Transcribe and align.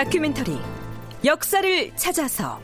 다큐멘터리 0.00 0.58
역사를 1.26 1.94
찾아서. 1.94 2.58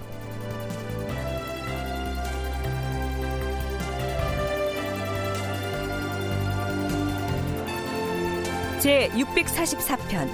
제 8.79 9.11
644편 9.11 10.31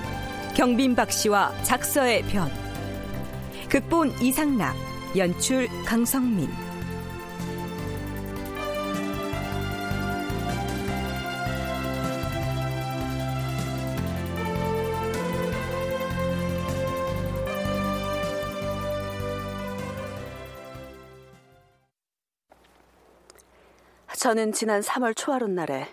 경빈박 0.54 1.10
씨와 1.10 1.52
작서의 1.64 2.22
변. 2.26 2.48
극본 3.68 4.12
이상락 4.20 4.76
연출 5.16 5.66
강성민 5.84 6.48
저는 24.22 24.52
지난 24.52 24.82
3월 24.82 25.16
초하룻 25.16 25.50
날에 25.50 25.92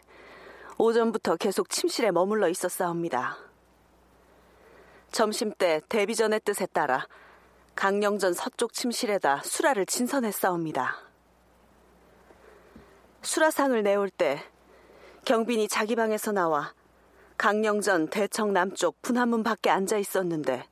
오전부터 0.77 1.37
계속 1.37 1.67
침실에 1.67 2.11
머물러 2.11 2.47
있었사옵니다. 2.47 3.39
점심때 5.11 5.81
데뷔전의 5.89 6.41
뜻에 6.45 6.67
따라 6.67 7.07
강령전 7.73 8.33
서쪽 8.33 8.73
침실에다 8.73 9.41
수라를 9.43 9.87
진선했사옵니다. 9.87 10.95
수라상을 13.23 13.81
내올 13.81 14.11
때 14.11 14.43
경빈이 15.25 15.67
자기 15.67 15.95
방에서 15.95 16.31
나와 16.31 16.75
강령전 17.35 18.09
대청 18.09 18.53
남쪽 18.53 19.01
분한문 19.01 19.41
밖에 19.41 19.71
앉아 19.71 19.97
있었는데 19.97 20.67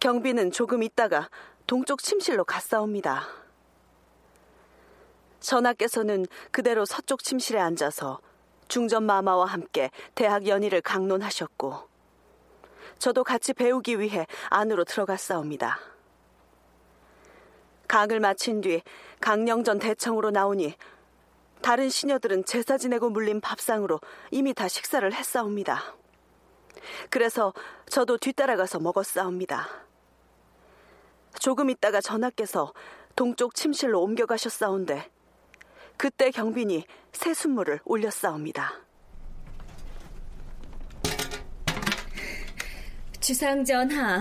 경빈은 0.00 0.50
조금 0.50 0.82
있다가 0.82 1.30
동쪽 1.68 2.02
침실로 2.02 2.42
갔사옵니다. 2.44 3.43
전하께서는 5.44 6.26
그대로 6.50 6.84
서쪽 6.84 7.22
침실에 7.22 7.60
앉아서 7.60 8.18
중전 8.66 9.04
마마와 9.04 9.46
함께 9.46 9.90
대학 10.14 10.46
연의를 10.46 10.80
강론하셨고 10.80 11.88
저도 12.98 13.22
같이 13.22 13.52
배우기 13.52 14.00
위해 14.00 14.26
안으로 14.48 14.84
들어갔사옵니다. 14.84 15.78
강을 17.86 18.20
마친 18.20 18.62
뒤 18.62 18.82
강령전 19.20 19.78
대청으로 19.78 20.30
나오니 20.30 20.74
다른 21.60 21.88
시녀들은 21.88 22.44
제사 22.46 22.78
지내고 22.78 23.10
물린 23.10 23.40
밥상으로 23.40 24.00
이미 24.30 24.54
다 24.54 24.68
식사를 24.68 25.10
했사옵니다. 25.12 25.94
그래서 27.10 27.52
저도 27.88 28.18
뒤따라가서 28.18 28.80
먹었사옵니다. 28.80 29.68
조금 31.38 31.70
있다가 31.70 32.00
전하께서 32.00 32.72
동쪽 33.16 33.54
침실로 33.54 34.02
옮겨가셨사온데 34.02 35.13
그때 35.96 36.30
경빈이 36.30 36.84
새 37.12 37.34
순물을 37.34 37.80
올렸사옵니다. 37.84 38.72
주상전하, 43.20 44.20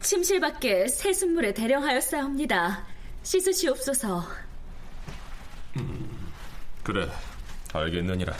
침실 0.00 0.40
밖에 0.40 0.86
새 0.86 1.12
순물에 1.12 1.52
대령하였사옵니다. 1.54 2.86
씻으시옵소서. 3.22 4.22
음, 5.76 6.30
그래, 6.84 7.10
알겠느니라. 7.72 8.32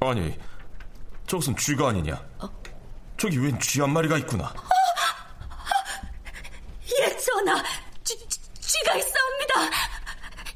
아니, 0.00 0.36
저것은 1.26 1.56
쥐가 1.56 1.88
아니냐? 1.90 2.14
어? 2.40 2.48
저기 3.16 3.38
웬 3.38 3.56
쥐 3.60 3.80
한 3.80 3.90
마리가 3.92 4.18
있구나. 4.18 4.52
예, 7.42 7.44
전하, 7.44 7.62
쥐, 8.04 8.16
쥐가 8.60 8.94
있사옵니다. 8.94 9.62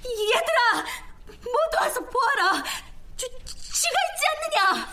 얘들아, 0.07 0.85
모두 1.27 1.77
와서 1.81 2.01
보아라. 2.01 2.63
쥐, 3.17 3.27
쥐가 3.27 3.97
있지 4.07 4.23
않느냐? 4.31 4.87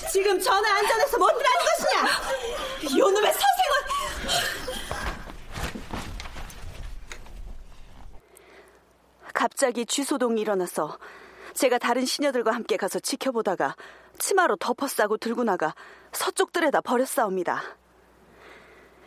쥐, 0.00 0.10
지금 0.12 0.40
전화 0.40 0.76
안전해서 0.76 1.18
못들하는 1.18 1.60
것이냐? 1.66 2.98
요놈의 2.98 3.32
선생은 3.32 3.72
갑자기 9.32 9.86
쥐소동이 9.86 10.40
일어나서 10.40 10.98
제가 11.54 11.78
다른 11.78 12.04
시녀들과 12.04 12.50
함께 12.52 12.76
가서 12.76 12.98
지켜보다가 12.98 13.76
치마로 14.18 14.56
덮어싸고 14.56 15.18
들고 15.18 15.44
나가 15.44 15.76
서쪽 16.12 16.52
들에다 16.52 16.80
버렸사옵니다. 16.80 17.76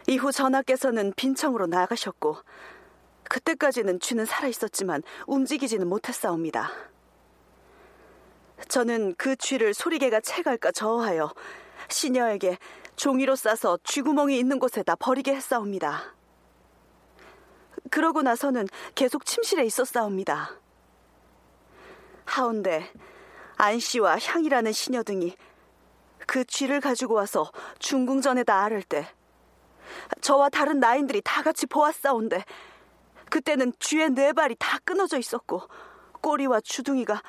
이후 0.08 0.32
전하께서는 0.32 1.14
빈청으로 1.16 1.68
나가셨고 1.68 2.38
그때까지는 3.24 4.00
쥐는 4.00 4.26
살아 4.26 4.48
있었지만 4.48 5.02
움직이지는 5.26 5.88
못했사옵니다. 5.88 6.72
저는 8.68 9.16
그 9.18 9.36
쥐를 9.36 9.74
소리개가 9.74 10.22
채갈까 10.22 10.72
저어하여 10.72 11.34
시녀에게 11.90 12.58
종이로 12.96 13.36
싸서 13.36 13.80
쥐구멍이 13.84 14.38
있는 14.38 14.60
곳에다 14.60 14.96
버리게 14.96 15.34
했사옵니다. 15.36 16.16
그러고 17.92 18.22
나서는 18.22 18.68
계속 18.96 19.26
침실에 19.26 19.66
있었사옵니다. 19.66 20.60
하운데 22.26 22.92
안 23.58 23.80
씨와 23.80 24.18
향이라는 24.20 24.72
시녀 24.72 25.04
등이 25.04 25.36
그 26.26 26.44
쥐를 26.46 26.80
가지고 26.80 27.16
와서 27.16 27.52
중궁전에다 27.80 28.64
아를 28.64 28.82
때 28.82 29.08
저와 30.22 30.50
다른 30.50 30.80
나인들이 30.80 31.22
다 31.24 31.42
같이 31.42 31.66
보았사온데 31.66 32.44
그때는 33.30 33.74
쥐의 33.80 34.12
네 34.12 34.34
발이 34.34 34.56
다 34.60 34.78
끊어져 34.86 35.18
있었고 35.18 35.62
꼬리와 36.22 36.62
주둥이가 36.62 37.22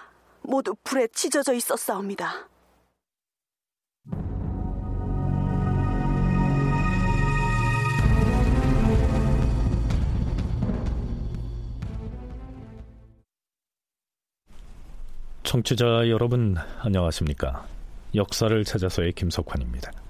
모두 0.43 0.75
불에 0.85 1.09
찢어져 1.09 1.53
있었사옵니다. 1.53 2.49
청취자 15.43 16.09
여러분 16.09 16.57
안녕하십니까? 16.81 17.65
역사를 18.15 18.65
찾아서의 18.65 19.13
김석환입니다. 19.13 20.06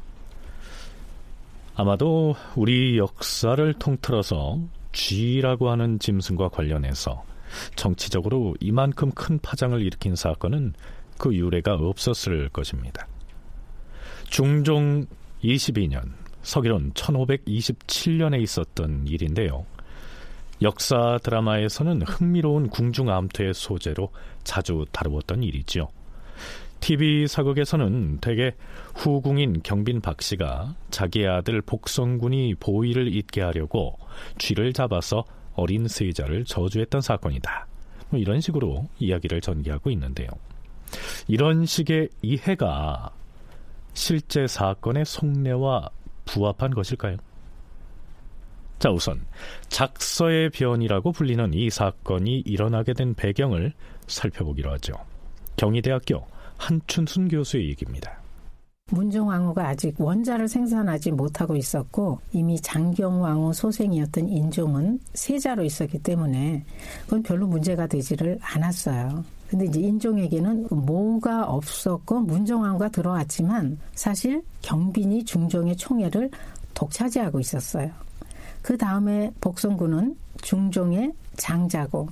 아마도 1.77 2.35
우리 2.57 2.97
역사를 2.97 3.75
통틀어서 3.75 4.61
쥐라고 4.93 5.69
하는 5.71 5.99
짐승과 5.99 6.49
관련해서 6.49 7.23
정치적으로 7.77 8.55
이만큼 8.61 9.11
큰 9.11 9.39
파장을 9.39 9.79
일으킨 9.81 10.17
사건은 10.17 10.73
그 11.19 11.35
유래가 11.35 11.75
없었을 11.75 12.49
것입니다. 12.49 13.07
중종 14.25 15.05
22년, 15.45 16.13
서기론 16.43 16.93
1527년에 16.95 18.41
있었던 18.43 19.07
일인데요. 19.07 19.67
역사 20.63 21.19
드라마에서는 21.23 22.03
흥미로운 22.03 22.71
궁중 22.71 23.11
암투의 23.11 23.53
소재로 23.53 24.11
자주 24.45 24.87
다루었던 24.93 25.43
일이지요. 25.43 25.89
TV 26.81 27.27
사극에서는 27.27 28.19
대개 28.19 28.53
후궁인 28.95 29.63
경빈 29.63 30.01
박 30.01 30.23
씨가 30.23 30.77
자기 30.91 31.27
아들 31.27 31.61
복성군이 31.61 32.55
보위를 32.57 33.15
잇게 33.15 33.41
하려고 33.43 33.99
쥐를 34.39 34.73
잡아서 34.73 35.25
어린 35.55 35.89
세자를 35.89 36.45
저주했던 36.45 37.01
사건이다. 37.01 37.67
뭐 38.11 38.21
이런 38.21 38.41
식으로 38.41 38.89
이야기를 38.99 39.41
전개하고 39.41 39.91
있는데요. 39.91 40.29
이런 41.27 41.67
식의 41.67 42.09
이해가 42.23 43.11
실제 43.95 44.47
사건의 44.47 45.05
속내와 45.05 45.91
부합한 46.27 46.73
것일까요? 46.73 47.17
자, 48.79 48.91
우선 48.91 49.25
작서의 49.69 50.51
변이라고 50.51 51.13
불리는 51.13 51.55
이 51.55 51.71
사건이 51.71 52.43
일어나게 52.45 52.93
된 52.93 53.15
배경을 53.15 53.73
살펴보기로 54.07 54.71
하죠. 54.73 54.93
경희대학교 55.57 56.27
한춘순 56.59 57.29
교수의 57.29 57.69
얘기입니다. 57.71 58.19
문종왕후가 58.91 59.67
아직 59.67 60.01
원자를 60.01 60.47
생산하지 60.47 61.11
못하고 61.11 61.57
있었고 61.57 62.21
이미 62.33 62.61
장경왕후 62.61 63.53
소생이었던 63.53 64.29
인종은 64.29 65.01
세자로 65.13 65.65
있었기 65.65 65.99
때문에 65.99 66.65
그건 67.03 67.23
별로 67.25 67.49
문제가 67.49 67.89
되지를 67.89 68.39
않았어요. 68.41 69.25
근데 69.49 69.65
이제 69.67 69.81
인종에게는 69.81 70.69
모가 70.71 71.47
없었고 71.47 72.21
문종왕후가 72.21 72.89
들어왔지만 72.91 73.79
사실 73.95 74.43
경빈이 74.63 75.25
중종의 75.25 75.77
총애를 75.77 76.31
독차지하고 76.75 77.41
있었어요. 77.41 77.91
그 78.63 78.77
다음에 78.77 79.33
복성군은 79.41 80.17
중종의 80.43 81.13
장자고 81.37 82.09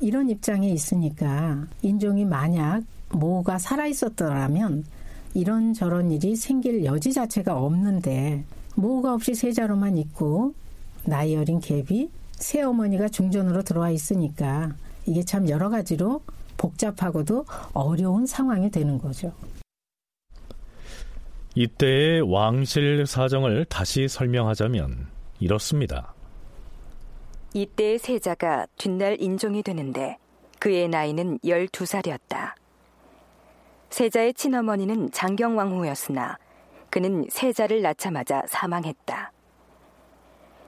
이런 0.00 0.30
입장에 0.30 0.68
있으니까 0.68 1.66
인종이 1.82 2.24
만약 2.24 2.82
모가 3.10 3.58
살아 3.58 3.86
있었더라면 3.86 4.84
이런저런 5.34 6.10
일이 6.10 6.36
생길 6.36 6.84
여지 6.84 7.12
자체가 7.12 7.58
없는데 7.58 8.44
모가 8.74 9.14
없이 9.14 9.34
세자로만 9.34 9.96
있고 9.98 10.54
나이 11.04 11.36
어린 11.36 11.60
갭이 11.60 12.10
새어머니가 12.32 13.08
중전으로 13.08 13.62
들어와 13.62 13.90
있으니까 13.90 14.74
이게 15.06 15.22
참 15.22 15.48
여러 15.48 15.68
가지로 15.68 16.22
복잡하고도 16.56 17.46
어려운 17.72 18.26
상황이 18.26 18.70
되는 18.70 18.98
거죠. 18.98 19.32
이때의 21.54 22.20
왕실 22.20 23.06
사정을 23.06 23.64
다시 23.64 24.06
설명하자면 24.06 25.08
이렇습니다. 25.40 26.14
이때의 27.54 27.98
세자가 27.98 28.66
뒷날 28.76 29.20
인종이 29.20 29.62
되는데 29.62 30.18
그의 30.58 30.88
나이는 30.88 31.38
12살이었다. 31.38 32.52
세자의 33.90 34.34
친어머니는 34.34 35.10
장경왕후였으나 35.10 36.38
그는 36.90 37.26
세자를 37.30 37.82
낳자마자 37.82 38.42
사망했다. 38.46 39.32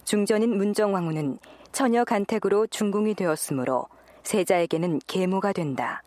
중전인 0.04 0.56
문정왕후는 0.56 1.38
처녀 1.72 2.04
간택으로 2.04 2.66
중궁이 2.66 3.14
되었으므로 3.14 3.86
세자에게는 4.22 5.00
계모가 5.06 5.52
된다. 5.52 6.02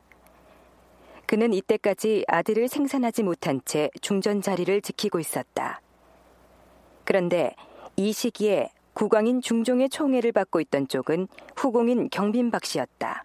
그는 1.25 1.54
이때까지 1.54 2.25
아들을 2.27 2.68
생산하지 2.68 3.24
못한 3.24 3.62
채 3.66 3.89
중전 4.01 4.42
자리를 4.42 4.81
지키고 4.81 5.19
있었다. 5.19 5.81
그런데 7.06 7.56
이 7.95 8.12
시기에 8.12 8.69
국왕인 8.94 9.42
중종의 9.42 9.89
총애를 9.89 10.31
받고 10.31 10.59
있던 10.62 10.88
쪽은 10.88 11.27
후공인 11.56 12.09
경빈박 12.09 12.66
씨였다. 12.66 13.24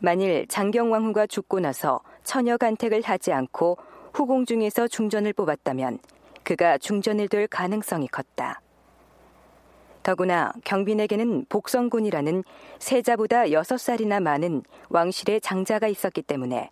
만일 0.00 0.46
장경왕후가 0.48 1.26
죽고 1.26 1.60
나서 1.60 2.00
처녀 2.30 2.56
간택을 2.56 3.02
하지 3.02 3.32
않고 3.32 3.76
후공 4.14 4.46
중에서 4.46 4.86
중전을 4.86 5.32
뽑았다면 5.32 5.98
그가 6.44 6.78
중전을 6.78 7.26
될 7.26 7.48
가능성이 7.48 8.06
컸다. 8.06 8.60
더구나 10.04 10.52
경빈에게는 10.62 11.46
복성군이라는 11.48 12.44
세자보다 12.78 13.46
6살이나 13.46 14.22
많은 14.22 14.62
왕실의 14.90 15.40
장자가 15.40 15.88
있었기 15.88 16.22
때문에 16.22 16.70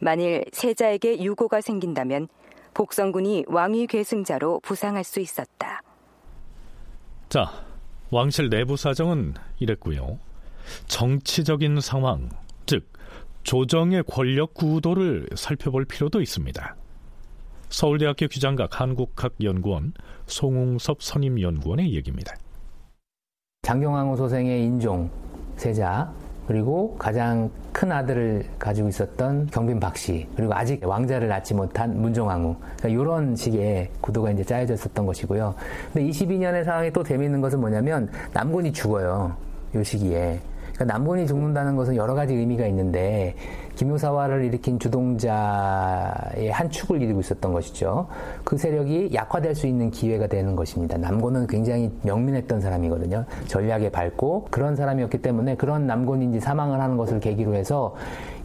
만일 0.00 0.46
세자에게 0.50 1.22
유고가 1.22 1.60
생긴다면 1.60 2.28
복성군이 2.72 3.44
왕위 3.48 3.88
계승자로 3.88 4.60
부상할 4.60 5.04
수 5.04 5.20
있었다. 5.20 5.82
자, 7.28 7.52
왕실 8.10 8.48
내부 8.48 8.78
사정은 8.78 9.34
이랬고요. 9.58 10.18
정치적인 10.86 11.82
상황, 11.82 12.30
즉 12.64 12.95
조정의 13.46 14.02
권력 14.08 14.54
구도를 14.54 15.28
살펴볼 15.36 15.84
필요도 15.84 16.20
있습니다. 16.20 16.74
서울대학교 17.68 18.26
규장각 18.26 18.80
한국학연구원 18.80 19.92
송웅섭 20.26 21.00
선임연구원의 21.00 21.94
얘기입니다. 21.94 22.34
장경왕후 23.62 24.16
소생의 24.16 24.64
인종, 24.64 25.08
세자, 25.56 26.12
그리고 26.48 26.96
가장 26.98 27.48
큰 27.72 27.92
아들을 27.92 28.48
가지고 28.58 28.88
있었던 28.88 29.46
경빈 29.46 29.78
박씨, 29.78 30.26
그리고 30.34 30.52
아직 30.52 30.84
왕자를 30.84 31.28
낳지 31.28 31.54
못한 31.54 32.00
문종왕후. 32.00 32.56
그러니까 32.78 32.88
이런 32.88 33.36
식의 33.36 33.92
구도가 34.00 34.32
이제 34.32 34.42
짜여져 34.42 34.74
있었던 34.74 35.06
것이고요. 35.06 35.54
근데 35.92 36.08
22년의 36.10 36.64
상황이 36.64 36.90
또 36.92 37.04
재미있는 37.04 37.40
것은 37.40 37.60
뭐냐면 37.60 38.10
남군이 38.32 38.72
죽어요. 38.72 39.36
이 39.72 39.84
시기에. 39.84 40.40
그러니까 40.76 40.84
남군이 40.84 41.26
죽는다는 41.26 41.74
것은 41.74 41.96
여러 41.96 42.14
가지 42.14 42.34
의미가 42.34 42.66
있는데 42.66 43.34
기묘사화를 43.76 44.44
일으킨 44.44 44.78
주동자의 44.78 46.50
한 46.50 46.68
축을 46.70 47.00
이루고 47.00 47.20
있었던 47.20 47.52
것이죠. 47.52 48.08
그 48.42 48.56
세력이 48.56 49.10
약화될 49.14 49.54
수 49.54 49.66
있는 49.66 49.90
기회가 49.90 50.26
되는 50.26 50.56
것입니다. 50.56 50.96
남곤은 50.96 51.46
굉장히 51.46 51.92
명민했던 52.02 52.60
사람이거든요. 52.60 53.24
전략에 53.46 53.90
밝고 53.90 54.48
그런 54.50 54.74
사람이었기 54.74 55.18
때문에 55.18 55.56
그런 55.56 55.86
남곤인지 55.86 56.40
사망을 56.40 56.80
하는 56.80 56.96
것을 56.96 57.20
계기로 57.20 57.54
해서 57.54 57.94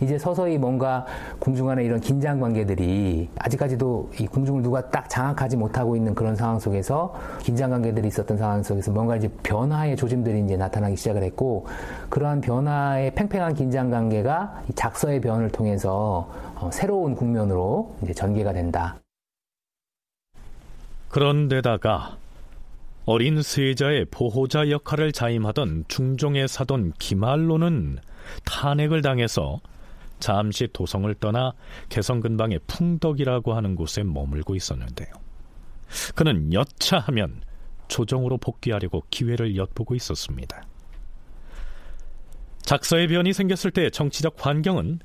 이제 0.01 0.18
서서히 0.18 0.57
뭔가 0.57 1.06
궁중 1.39 1.68
간의 1.68 1.86
이런 1.86 2.00
긴장 2.00 2.39
관계들이 2.39 3.30
아직까지도 3.38 4.10
이 4.19 4.27
궁중을 4.27 4.63
누가 4.63 4.89
딱 4.89 5.07
장악하지 5.10 5.57
못하고 5.57 5.95
있는 5.95 6.16
그런 6.16 6.36
상황 6.36 6.60
속에서 6.60 7.13
긴장 7.39 7.69
관계들이 7.69 8.07
있었던 8.07 8.38
상황 8.38 8.63
속에서 8.63 8.92
뭔가 8.92 9.16
이제 9.16 9.30
변화의 9.44 9.95
조짐들이 9.95 10.44
이제 10.44 10.57
나타나기 10.57 10.95
시작을 10.95 11.24
했고 11.24 11.68
그러한 12.10 12.42
변화의 12.42 13.13
팽팽한 13.13 13.54
긴장 13.54 13.92
관계가 13.92 14.63
작서의 14.75 15.21
변을 15.22 15.52
통해서 15.52 16.30
어, 16.56 16.70
새로운 16.72 17.16
국면으로 17.16 17.96
이제 18.04 18.14
전개가 18.14 18.54
된다. 18.54 19.00
그런데다가 21.10 22.18
어린 23.06 23.42
세자의 23.42 24.06
보호자 24.12 24.70
역할을 24.70 25.12
자임하던 25.12 25.86
중종의 25.88 26.48
사돈 26.48 26.94
기말로는 27.00 27.98
탄핵을 28.46 29.02
당해서 29.02 29.60
잠시 30.20 30.68
도성을 30.72 31.14
떠나 31.16 31.54
개성 31.90 32.20
근방의 32.20 32.60
풍덕이라고 32.68 33.54
하는 33.54 33.76
곳에 33.76 34.04
머물고 34.04 34.56
있었는데요. 34.56 35.10
그는 36.16 36.54
여차하면 36.54 37.42
조정으로 37.88 38.38
복귀하려고 38.38 39.04
기회를 39.10 39.58
엿보고 39.58 39.96
있었습니다. 39.96 40.64
작서의 42.62 43.08
변이 43.10 43.34
생겼을 43.34 43.72
때 43.72 43.90
정치적 43.90 44.36
환경은 44.38 45.00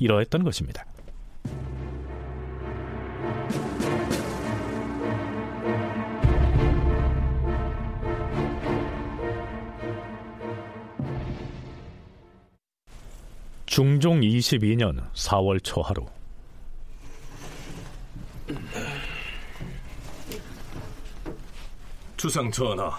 이러했던 0.00 0.42
것입니다. 0.42 0.84
중종 13.66 14.20
22년 14.20 15.10
4월 15.12 15.62
초하루 15.62 16.06
주상 22.16 22.50
전하, 22.50 22.90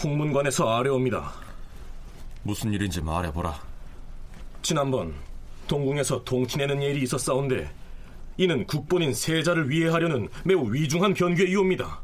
홍문관에서 0.00 0.68
아뢰옵니다. 0.68 1.32
무슨 2.44 2.72
일인지 2.72 3.00
말해보라. 3.00 3.60
지난번 4.62 5.12
동궁에서 5.68 6.24
동친내는 6.24 6.82
일이 6.82 7.02
있었사온데 7.02 7.70
이는 8.36 8.66
국본인 8.66 9.14
세자를 9.14 9.70
위해하려는 9.70 10.28
매우 10.44 10.72
위중한 10.72 11.14
변괴이옵니다. 11.14 12.00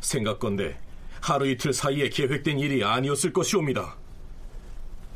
생각건대 0.00 0.76
하루 1.20 1.46
이틀 1.48 1.72
사이에 1.72 2.08
계획된 2.08 2.58
일이 2.58 2.84
아니었을 2.84 3.32
것이옵니다. 3.32 3.96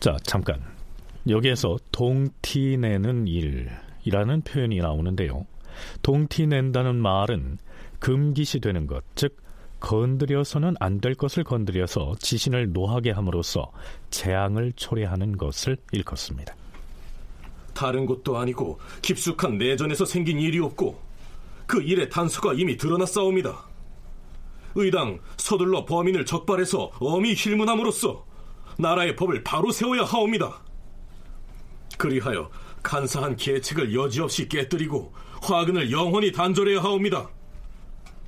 자, 0.00 0.16
잠깐. 0.23 0.62
여기에서 1.28 1.76
동티내는 1.92 3.26
일이라는 3.26 4.42
표현이 4.42 4.78
나오는데요. 4.78 5.47
동티낸다는 6.02 6.97
말은 6.97 7.59
금기시 7.99 8.61
되는 8.61 8.87
것, 8.87 9.04
즉 9.14 9.37
건드려서는 9.80 10.75
안 10.80 11.00
될 11.00 11.14
것을 11.14 11.45
건드려서 11.45 12.14
지신을 12.18 12.73
노하게 12.73 13.11
함으로써 13.11 13.71
재앙을 14.11 14.73
초래하는 14.73 15.37
것을 15.37 15.76
일컫습니다. 15.92 16.57
다른 17.78 18.06
것도 18.06 18.37
아니고 18.37 18.80
깊숙한 19.02 19.56
내전에서 19.56 20.04
생긴 20.04 20.40
일이 20.40 20.58
없고 20.58 21.00
그 21.68 21.80
일의 21.80 22.11
단서가 22.11 22.54
이미 22.54 22.76
드러났사옵니다. 22.76 23.68
의당 24.75 25.20
서둘러 25.37 25.85
범인을 25.85 26.26
적발해서 26.26 26.90
엄히 26.99 27.35
힐문함으로써 27.37 28.26
나라의 28.78 29.14
법을 29.14 29.44
바로 29.44 29.70
세워야 29.70 30.02
하옵니다. 30.02 30.61
그리하여 31.99 32.50
간사한 32.82 33.37
계책을 33.37 33.94
여지없이 33.94 34.49
깨뜨리고 34.49 35.12
화근을 35.42 35.92
영원히 35.92 36.32
단절해야 36.32 36.82
하옵니다. 36.82 37.30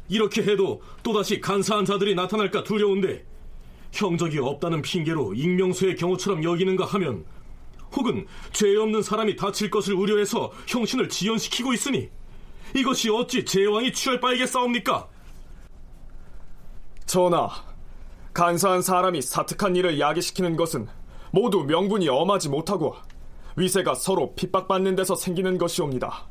이렇게 0.08 0.42
해도 0.42 0.80
또다시 1.02 1.40
간사한 1.40 1.84
자들이 1.84 2.14
나타날까 2.14 2.62
두려운데 2.62 3.26
형적이 3.90 4.38
없다는 4.38 4.82
핑계로 4.82 5.34
익명소의 5.34 5.96
경우처럼 5.96 6.44
여기는가 6.44 6.84
하면 6.84 7.24
혹은 7.96 8.26
죄 8.52 8.76
없는 8.76 9.02
사람이 9.02 9.36
다칠 9.36 9.70
것을 9.70 9.94
우려해서 9.94 10.52
형신을 10.66 11.08
지연시키고 11.08 11.72
있으니 11.72 12.08
이것이 12.74 13.10
어찌 13.10 13.44
제왕이 13.44 13.92
취할 13.92 14.20
바이겠사옵니까? 14.20 15.08
전하, 17.06 17.48
간사한 18.32 18.82
사람이 18.82 19.22
사특한 19.22 19.74
일을 19.74 19.98
야기시키는 19.98 20.56
것은 20.56 20.86
모두 21.32 21.64
명분이 21.64 22.08
엄하지 22.08 22.48
못하고 22.48 22.94
위세가 23.56 23.94
서로 23.94 24.34
핍박받는 24.34 24.94
데서 24.96 25.16
생기는 25.16 25.58
것이옵니다. 25.58 26.26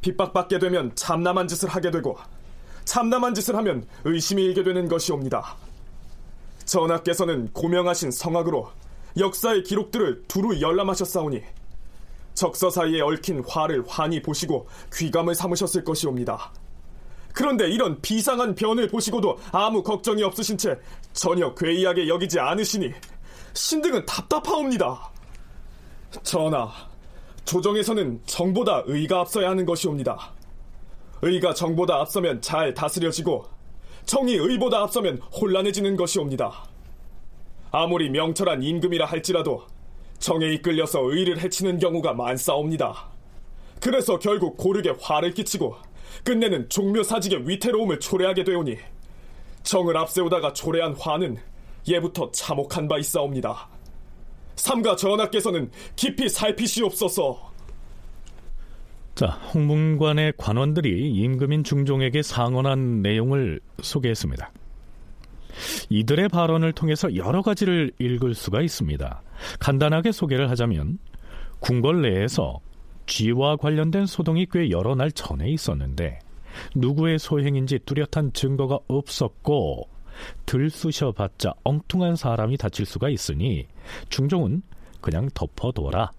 핍박받게 0.00 0.60
되면 0.60 0.94
참남한 0.94 1.48
짓을 1.48 1.68
하게 1.68 1.90
되고 1.90 2.16
참남한 2.84 3.34
짓을 3.34 3.56
하면 3.56 3.86
의심이 4.04 4.44
일게 4.44 4.62
되는 4.62 4.88
것이옵니다. 4.88 5.56
전하께서는 6.64 7.52
고명하신 7.52 8.10
성악으로 8.10 8.70
역사의 9.18 9.62
기록들을 9.64 10.24
두루 10.28 10.60
열람하셨사오니 10.60 11.42
적서 12.34 12.70
사이에 12.70 13.00
얽힌 13.00 13.42
화를 13.46 13.84
환히 13.88 14.22
보시고 14.22 14.68
귀감을 14.94 15.34
삼으셨을 15.34 15.82
것이옵니다. 15.82 16.52
그런데 17.32 17.68
이런 17.68 18.00
비상한 18.00 18.54
변을 18.54 18.88
보시고도 18.88 19.38
아무 19.52 19.82
걱정이 19.82 20.22
없으신 20.22 20.56
채 20.56 20.78
전혀 21.12 21.52
괴이하게 21.54 22.08
여기지 22.08 22.38
않으시니 22.38 22.92
신등은 23.54 24.06
답답하옵니다. 24.06 25.10
전하, 26.22 26.70
조정에서는 27.44 28.22
정보다 28.26 28.82
의가 28.86 29.20
앞서야 29.20 29.50
하는 29.50 29.66
것이옵니다. 29.66 30.32
의가 31.22 31.54
정보다 31.54 31.96
앞서면 31.96 32.40
잘 32.40 32.72
다스려지고 32.72 33.46
정이 34.04 34.34
의보다 34.34 34.78
앞서면 34.82 35.18
혼란해지는 35.18 35.96
것이옵니다. 35.96 36.67
아무리 37.70 38.10
명철한 38.10 38.62
임금이라 38.62 39.06
할지라도 39.06 39.62
정에 40.18 40.52
이끌려서 40.54 41.00
의를 41.02 41.38
해치는 41.38 41.78
경우가 41.78 42.14
많사옵니다. 42.14 43.08
그래서 43.80 44.18
결국 44.18 44.56
고르게 44.56 44.94
화를 45.00 45.32
끼치고 45.34 45.76
끝내는 46.24 46.68
종묘사직의 46.68 47.48
위태로움을 47.48 48.00
초래하게 48.00 48.44
되오니 48.44 48.76
정을 49.62 49.96
앞세우다가 49.96 50.52
초래한 50.52 50.94
화는 50.94 51.36
예부터 51.86 52.30
참혹한 52.32 52.88
바 52.88 52.98
있사옵니다. 52.98 53.68
삼가 54.56 54.96
전하께서는 54.96 55.70
깊이 55.94 56.28
살피시옵소서. 56.28 57.48
자, 59.14 59.26
홍문관의 59.26 60.34
관원들이 60.36 61.10
임금인 61.12 61.64
중종에게 61.64 62.22
상언한 62.22 63.02
내용을 63.02 63.60
소개했습니다. 63.82 64.52
이들의 65.88 66.28
발언을 66.28 66.72
통해서 66.72 67.14
여러 67.16 67.42
가지를 67.42 67.92
읽을 67.98 68.34
수가 68.34 68.62
있습니다. 68.62 69.22
간단하게 69.58 70.12
소개를 70.12 70.50
하자면 70.50 70.98
궁궐 71.60 72.02
내에서 72.02 72.60
쥐와 73.06 73.56
관련된 73.56 74.06
소동이 74.06 74.46
꽤 74.50 74.70
여러 74.70 74.94
날 74.94 75.10
전에 75.10 75.50
있었는데 75.50 76.18
누구의 76.74 77.18
소행인지 77.18 77.78
뚜렷한 77.80 78.32
증거가 78.32 78.78
없었고 78.88 79.88
들쑤셔봤자 80.46 81.54
엉뚱한 81.64 82.16
사람이 82.16 82.56
다칠 82.56 82.84
수가 82.84 83.08
있으니 83.08 83.66
중종은 84.08 84.62
그냥 85.00 85.28
덮어둬라 85.34 86.10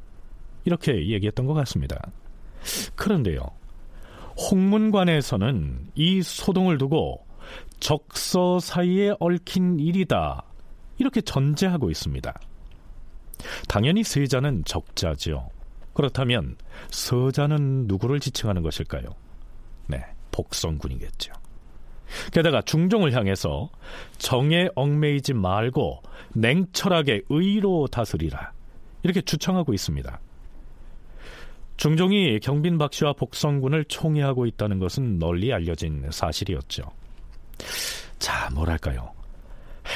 이렇게 0.65 1.09
얘기했던 1.09 1.45
것 1.45 1.53
같습니다. 1.53 2.11
그런데요 2.95 3.41
홍문관에서는 4.51 5.91
이 5.95 6.21
소동을 6.21 6.77
두고 6.77 7.25
적서 7.79 8.59
사이에 8.59 9.13
얽힌 9.19 9.79
일이다 9.79 10.43
이렇게 10.97 11.21
전제하고 11.21 11.89
있습니다. 11.89 12.39
당연히 13.67 14.03
세자는 14.03 14.65
적자죠. 14.65 15.49
그렇다면 15.93 16.57
서자는 16.89 17.87
누구를 17.87 18.19
지칭하는 18.19 18.61
것일까요? 18.61 19.05
네, 19.87 20.03
복성군이겠죠. 20.31 21.33
게다가 22.31 22.61
중종을 22.61 23.13
향해서 23.13 23.69
정에 24.17 24.69
얽매이지 24.75 25.33
말고 25.33 26.01
냉철하게 26.33 27.21
의로 27.29 27.87
다스리라 27.87 28.53
이렇게 29.03 29.21
추청하고 29.21 29.73
있습니다. 29.73 30.19
중종이 31.77 32.39
경빈 32.41 32.77
박씨와 32.77 33.13
복성군을 33.13 33.85
총애하고 33.85 34.45
있다는 34.45 34.79
것은 34.79 35.17
널리 35.17 35.53
알려진 35.53 36.05
사실이었죠. 36.11 36.83
자, 38.19 38.49
뭐랄까요. 38.53 39.13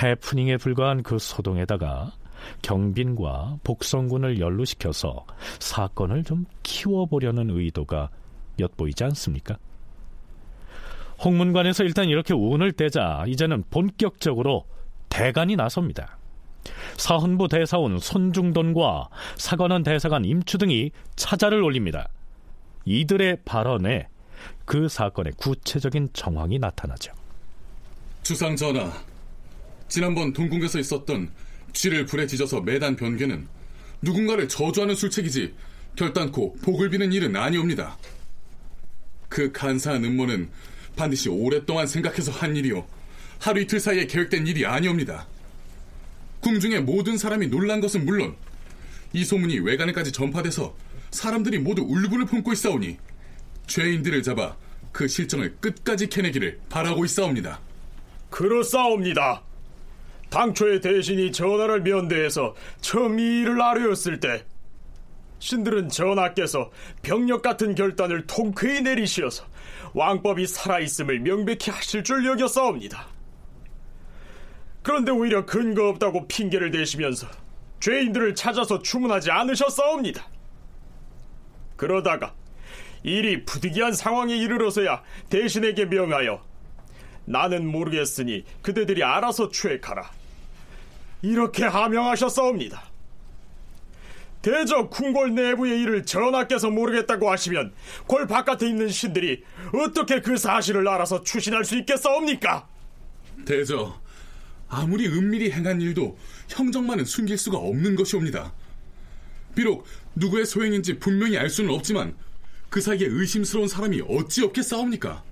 해프닝에 0.01 0.57
불과한 0.57 1.03
그 1.03 1.19
소동에다가 1.19 2.13
경빈과 2.61 3.59
복성군을 3.63 4.39
연루시켜서 4.39 5.25
사건을 5.59 6.23
좀 6.23 6.45
키워보려는 6.63 7.49
의도가 7.49 8.09
엿보이지 8.59 9.03
않습니까? 9.05 9.57
홍문관에서 11.23 11.83
일단 11.83 12.09
이렇게 12.09 12.33
운을 12.33 12.73
떼자 12.73 13.25
이제는 13.27 13.63
본격적으로 13.69 14.65
대간이 15.09 15.55
나섭니다. 15.55 16.17
사헌부 16.97 17.47
대사원 17.47 17.99
손중돈과 17.99 19.09
사관원 19.35 19.83
대사관 19.83 20.25
임추 20.25 20.57
등이 20.57 20.91
차자를 21.15 21.61
올립니다. 21.61 22.09
이들의 22.85 23.39
발언에 23.45 24.07
그 24.65 24.87
사건의 24.87 25.33
구체적인 25.37 26.09
정황이 26.13 26.59
나타나죠. 26.59 27.13
주상 28.23 28.55
전하, 28.55 29.03
지난번 29.89 30.31
동궁에서 30.31 30.79
있었던 30.79 31.29
쥐를 31.73 32.05
불에 32.05 32.25
지져서 32.25 32.61
매단 32.61 32.95
변개는 32.95 33.49
누군가를 34.01 34.47
저주하는 34.47 34.95
술책이지 34.95 35.53
결단코 35.97 36.53
복을 36.61 36.89
비는 36.89 37.11
일은 37.11 37.35
아니옵니다. 37.35 37.97
그 39.27 39.51
간사한 39.51 40.05
음모는 40.05 40.49
반드시 40.95 41.27
오랫동안 41.27 41.85
생각해서 41.85 42.31
한 42.31 42.55
일이요. 42.55 42.87
하루 43.39 43.59
이틀 43.59 43.81
사이에 43.81 44.07
계획된 44.07 44.47
일이 44.47 44.65
아니옵니다. 44.65 45.27
궁중의 46.39 46.83
모든 46.83 47.17
사람이 47.17 47.47
놀란 47.47 47.81
것은 47.81 48.05
물론 48.05 48.37
이 49.11 49.25
소문이 49.25 49.59
외관에까지 49.59 50.13
전파돼서 50.13 50.77
사람들이 51.11 51.59
모두 51.59 51.81
울분을 51.81 52.25
품고 52.27 52.53
있사오니 52.53 52.97
죄인들을 53.67 54.23
잡아 54.23 54.55
그 54.93 55.09
실정을 55.09 55.57
끝까지 55.59 56.07
캐내기를 56.07 56.61
바라고 56.69 57.03
있사옵니다. 57.03 57.59
그렇사옵니다. 58.33 59.43
당초에 60.31 60.79
대신이 60.79 61.31
전하를 61.31 61.81
면대해서 61.81 62.55
처음 62.81 63.19
이 63.19 63.41
일을 63.41 63.61
아뢰었을 63.61 64.19
때 64.19 64.43
신들은 65.37 65.89
전하께서 65.89 66.71
병력 67.03 67.43
같은 67.43 67.75
결단을 67.75 68.25
통쾌히 68.25 68.81
내리시어서 68.81 69.45
왕법이 69.93 70.47
살아있음을 70.47 71.19
명백히 71.19 71.69
하실 71.69 72.03
줄 72.03 72.25
여겼사옵니다. 72.25 73.05
그런데 74.81 75.11
오히려 75.11 75.45
근거 75.45 75.89
없다고 75.89 76.27
핑계를 76.27 76.71
대시면서 76.71 77.27
죄인들을 77.81 78.33
찾아서 78.33 78.81
추문하지 78.81 79.29
않으셨사옵니다. 79.29 80.27
그러다가 81.75 82.33
일이 83.03 83.45
부득이한 83.45 83.93
상황에 83.93 84.35
이르러서야 84.35 85.03
대신에게 85.29 85.85
명하여 85.85 86.52
나는 87.25 87.65
모르겠으니 87.65 88.43
그대들이 88.61 89.03
알아서 89.03 89.49
추액하라. 89.49 90.11
이렇게 91.21 91.63
하명하셨사옵니다. 91.63 92.93
대저 94.41 94.89
궁궐 94.89 95.33
내부의 95.33 95.81
일을 95.81 96.05
전하께서 96.05 96.69
모르겠다고 96.69 97.31
하시면 97.31 97.73
골 98.07 98.27
바깥에 98.27 98.67
있는 98.67 98.89
신들이 98.89 99.41
어떻게 99.73 100.19
그 100.19 100.35
사실을 100.35 100.85
알아서 100.85 101.23
추신할 101.23 101.63
수 101.63 101.77
있겠사옵니까? 101.77 102.67
대저, 103.45 103.97
아무리 104.67 105.07
은밀히 105.07 105.49
행한 105.49 105.79
일도 105.79 106.17
형정만은 106.49 107.05
숨길 107.05 107.37
수가 107.37 107.57
없는 107.57 107.95
것이옵니다. 107.95 108.53
비록 109.55 109.85
누구의 110.15 110.45
소행인지 110.45 110.99
분명히 110.99 111.37
알 111.37 111.49
수는 111.49 111.73
없지만 111.73 112.15
그 112.69 112.81
사이에 112.81 113.07
의심스러운 113.07 113.69
사람이 113.69 114.01
어찌 114.09 114.43
없겠사옵니까? 114.43 115.23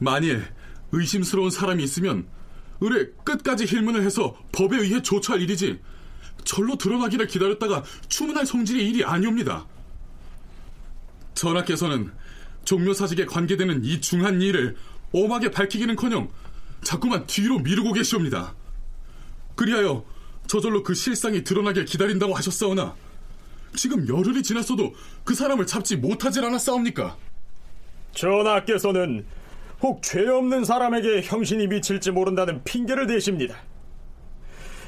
만일 0.00 0.44
의심스러운 0.92 1.50
사람이 1.50 1.84
있으면 1.84 2.26
의뢰 2.80 3.10
끝까지 3.24 3.66
힐문을 3.66 4.02
해서 4.02 4.36
법에 4.52 4.78
의해 4.78 5.02
조처할 5.02 5.40
일이지 5.42 5.78
절로 6.44 6.76
드러나기를 6.76 7.26
기다렸다가 7.26 7.84
추문할 8.08 8.46
성질의 8.46 8.88
일이 8.88 9.04
아니옵니다. 9.04 9.66
전하께서는 11.34 12.10
종묘사직에 12.64 13.26
관계되는 13.26 13.84
이 13.84 14.00
중한 14.00 14.40
일을 14.40 14.76
엄하게 15.12 15.50
밝히기는커녕 15.50 16.30
자꾸만 16.82 17.26
뒤로 17.26 17.58
미루고 17.58 17.92
계시옵니다. 17.92 18.54
그리하여 19.54 20.04
저절로 20.46 20.82
그 20.82 20.94
실상이 20.94 21.44
드러나길 21.44 21.84
기다린다고 21.84 22.34
하셨사오나 22.34 22.94
지금 23.76 24.08
열흘이 24.08 24.42
지났어도 24.42 24.94
그 25.24 25.34
사람을 25.34 25.66
잡지 25.66 25.96
못하질 25.96 26.44
않았사옵니까? 26.44 27.16
전하께서는 28.14 29.24
혹 29.82 30.02
죄 30.02 30.26
없는 30.28 30.64
사람에게 30.64 31.22
형신이 31.22 31.66
미칠지 31.68 32.10
모른다는 32.10 32.62
핑계를 32.64 33.06
대십니다. 33.06 33.56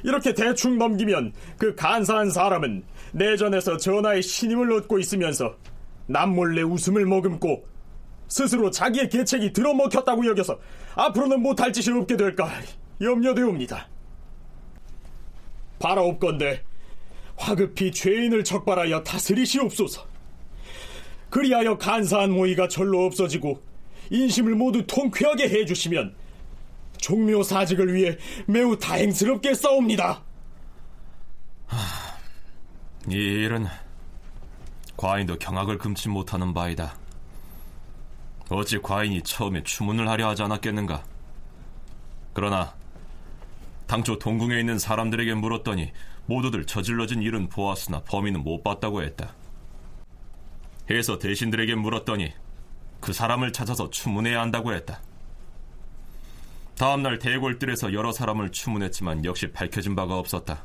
이렇게 0.05 0.35
대충 0.35 0.79
넘기면 0.79 1.33
그 1.59 1.75
간사한 1.75 2.31
사람은 2.31 2.83
내전에서 3.13 3.77
전하의 3.77 4.23
신임을 4.23 4.73
얻고 4.73 4.99
있으면서 4.99 5.57
남몰래 6.07 6.63
웃음을 6.63 7.07
머금고 7.07 7.65
스스로 8.29 8.71
자기의 8.71 9.09
계책이 9.09 9.53
들어먹혔다고 9.53 10.27
여겨서 10.27 10.59
앞으로는 10.95 11.41
못할 11.41 11.73
짓이 11.73 11.97
없게 11.97 12.17
될까 12.17 12.51
염려되옵니다. 13.01 13.89
바라옵건대 15.79 16.63
화급히 17.37 17.91
죄인을 17.93 18.45
적발하여 18.45 19.03
다스리시옵소서. 19.03 20.07
그리하여 21.31 21.79
간사한 21.79 22.31
모의가 22.31 22.69
절로 22.69 23.05
없어지고 23.05 23.61
인심을 24.13 24.55
모두 24.55 24.87
통쾌하게 24.87 25.49
해주시면 25.49 26.15
종묘 26.99 27.43
사직을 27.43 27.95
위해 27.95 28.17
매우 28.47 28.79
다행스럽게 28.79 29.55
싸웁니다. 29.55 30.23
이 33.09 33.15
일은 33.15 33.67
과인도 34.97 35.37
경악을 35.39 35.79
금치 35.79 36.09
못하는 36.09 36.53
바이다. 36.53 36.95
어찌 38.51 38.79
과인이 38.79 39.23
처음에 39.23 39.63
추문을 39.65 40.07
하려 40.09 40.29
하지 40.29 40.43
않았겠는가? 40.43 41.03
그러나 42.35 42.75
당초 43.87 44.19
동궁에 44.19 44.61
있는 44.61 44.79
사람들에게 44.79 45.35
물었더니 45.35 45.91
모두들 46.27 46.67
저질러진 46.67 47.23
일은 47.23 47.49
보았으나 47.49 48.03
범인은 48.03 48.45
못 48.45 48.63
봤다고 48.63 49.03
했다. 49.03 49.35
해서 50.91 51.19
대신들에게 51.19 51.75
물었더니 51.75 52.33
그 53.03 53.13
사람을 53.13 53.53
찾아서 53.53 53.91
추문해야 53.91 54.41
한다고 54.41 54.73
했다. 54.73 55.01
다음날 56.79 57.19
대궐들에서 57.19 57.93
여러 57.93 58.13
사람을 58.13 58.51
추문했지만 58.51 59.25
역시 59.25 59.51
밝혀진 59.51 59.95
바가 59.97 60.17
없었다. 60.17 60.63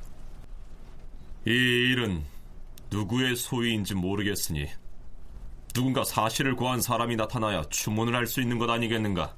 이 1.46 1.50
일은 1.50 2.24
누구의 2.92 3.36
소유인지 3.36 3.96
모르겠으니 3.96 4.68
누군가 5.74 6.04
사실을 6.04 6.56
구한 6.56 6.80
사람이 6.80 7.16
나타나야 7.16 7.64
추문을 7.70 8.16
할 8.16 8.28
수 8.28 8.40
있는 8.40 8.58
것 8.60 8.70
아니겠는가? 8.70 9.34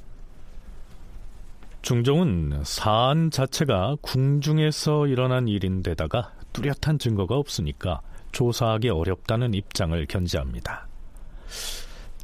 중종은 1.81 2.63
사안 2.65 3.31
자체가 3.31 3.95
궁중에서 4.01 5.07
일어난 5.07 5.47
일인데다가 5.47 6.33
뚜렷한 6.51 6.99
증거가 6.99 7.35
없으니까 7.35 8.01
조사하기 8.33 8.89
어렵다는 8.89 9.53
입장을 9.53 10.05
견지합니다. 10.07 10.87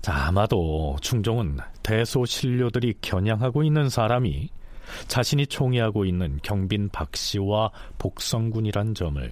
자, 0.06 0.28
아마도 0.28 0.98
중종은 1.02 1.58
대소신료들이 1.82 2.94
겨냥하고 3.02 3.64
있는 3.64 3.90
사람이 3.90 4.50
자신이 5.08 5.48
총애하고 5.48 6.06
있는 6.06 6.38
경빈 6.44 6.90
박씨와 6.90 7.72
복성군이란 7.98 8.94
점을 8.94 9.32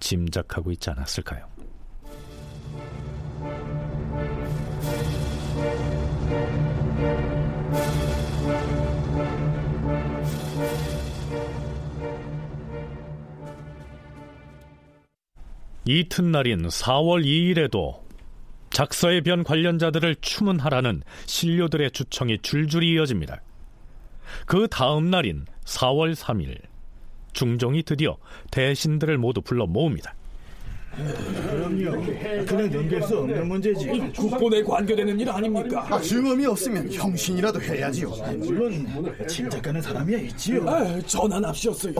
짐작하고 0.00 0.70
있지 0.72 0.90
않았을까요? 0.90 1.46
이튿날인 15.86 16.68
4월 16.68 17.24
2일에도 17.24 18.01
작서의 18.72 19.20
변 19.20 19.44
관련자들을 19.44 20.16
추문하라는 20.20 21.02
신료들의 21.26 21.90
주청이 21.92 22.38
줄줄이 22.42 22.92
이어집니다. 22.94 23.42
그 24.46 24.66
다음 24.70 25.10
날인 25.10 25.44
4월 25.64 26.14
3일 26.14 26.56
중종이 27.32 27.82
드디어 27.82 28.16
대신들을 28.50 29.18
모두 29.18 29.40
불러 29.40 29.66
모읍니다. 29.66 30.14
그럼요. 30.94 32.04
그냥 32.44 32.70
넘길 32.70 33.02
수 33.02 33.18
없는 33.18 33.48
문제지. 33.48 33.88
국본에 34.14 34.62
관계되는 34.62 35.18
일 35.18 35.30
아닙니까? 35.30 35.86
아, 35.90 35.98
증언이 35.98 36.44
없으면 36.44 36.92
형신이라도 36.92 37.62
해야지요. 37.62 38.10
물론 38.38 39.26
침작가는 39.26 39.80
사람이야 39.80 40.18
있지요. 40.18 40.68
아, 40.68 41.00
전환합시었어요. 41.00 41.94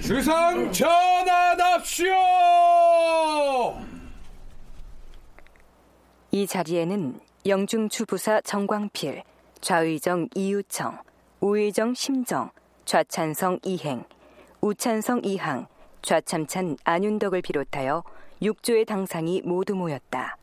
주상 0.00 0.72
전환합시오. 0.72 2.14
이 6.34 6.48
자리에는 6.48 7.20
영중 7.46 7.88
주부사 7.88 8.40
정광필, 8.40 9.22
좌의정 9.60 10.28
이유청, 10.34 10.98
우의정 11.38 11.94
심정, 11.94 12.50
좌찬성 12.84 13.60
이행, 13.62 14.02
우찬성 14.60 15.20
이항, 15.22 15.68
좌참찬 16.02 16.78
안윤덕을 16.82 17.40
비롯하여 17.40 18.02
육조의 18.42 18.84
당상이 18.84 19.42
모두 19.44 19.76
모였다. 19.76 20.36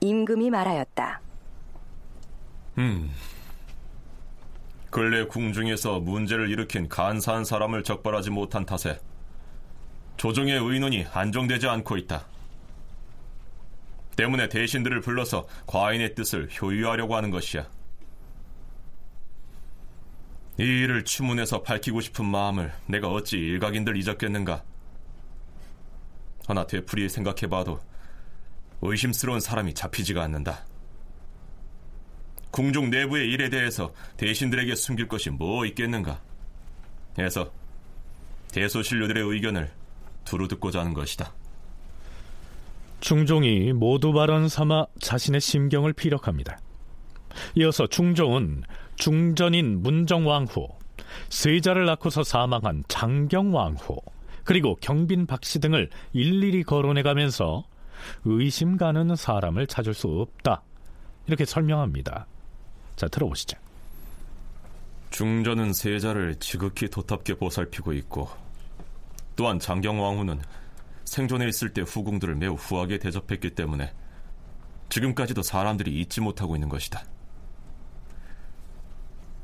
임금이 0.00 0.50
말하였다. 0.50 1.20
음. 2.78 3.12
근래 4.90 5.26
궁중에서 5.26 6.00
문제를 6.00 6.50
일으킨 6.50 6.88
간사한 6.88 7.44
사람을 7.44 7.84
적발하지 7.84 8.30
못한 8.30 8.66
탓에 8.66 8.98
조정의 10.16 10.58
의논이 10.58 11.06
안정되지 11.12 11.68
않고 11.68 11.96
있다. 11.98 12.26
때문에 14.18 14.48
대신들을 14.48 15.00
불러서 15.00 15.46
과인의 15.66 16.16
뜻을 16.16 16.48
효유하려고 16.60 17.14
하는 17.14 17.30
것이야. 17.30 17.68
이 20.58 20.62
일을 20.64 21.04
추문해서 21.04 21.62
밝히고 21.62 22.00
싶은 22.00 22.24
마음을 22.24 22.72
내가 22.86 23.08
어찌 23.08 23.36
일각인들 23.36 23.96
잊었겠는가? 23.96 24.64
하나 26.48 26.66
되풀이 26.66 27.08
생각해봐도 27.08 27.78
의심스러운 28.82 29.38
사람이 29.38 29.74
잡히지가 29.74 30.20
않는다. 30.24 30.64
궁중 32.50 32.90
내부의 32.90 33.30
일에 33.30 33.48
대해서 33.50 33.94
대신들에게 34.16 34.74
숨길 34.74 35.06
것이 35.06 35.30
뭐 35.30 35.64
있겠는가? 35.64 36.20
해서 37.20 37.52
대소신료들의 38.50 39.22
의견을 39.22 39.70
두루 40.24 40.48
듣고자 40.48 40.80
하는 40.80 40.92
것이다. 40.92 41.32
중종이 43.00 43.72
모두 43.72 44.12
발언 44.12 44.48
삼아 44.48 44.86
자신의 45.00 45.40
심경을 45.40 45.92
피력합니다. 45.92 46.58
이어서 47.54 47.86
중종은 47.86 48.62
중전인 48.96 49.82
문정왕후, 49.82 50.68
세자를 51.28 51.86
낳고서 51.86 52.24
사망한 52.24 52.84
장경왕후, 52.88 53.96
그리고 54.44 54.76
경빈 54.80 55.26
박씨 55.26 55.60
등을 55.60 55.90
일일이 56.12 56.64
거론해가면서 56.64 57.64
의심 58.24 58.76
가는 58.76 59.14
사람을 59.14 59.66
찾을 59.66 59.94
수 59.94 60.08
없다. 60.08 60.62
이렇게 61.26 61.44
설명합니다. 61.44 62.26
자, 62.96 63.06
들어보시죠. 63.08 63.58
중전은 65.10 65.72
세자를 65.72 66.36
지극히 66.36 66.88
도탑게 66.88 67.34
보살피고 67.34 67.92
있고 67.94 68.28
또한 69.36 69.58
장경왕후는 69.58 70.40
생존해 71.08 71.48
있을 71.48 71.72
때 71.72 71.80
후궁들을 71.80 72.34
매우 72.34 72.54
후하게 72.54 72.98
대접했기 72.98 73.54
때문에 73.54 73.92
지금까지도 74.90 75.42
사람들이 75.42 75.98
잊지 76.00 76.20
못하고 76.20 76.54
있는 76.54 76.68
것이다. 76.68 77.02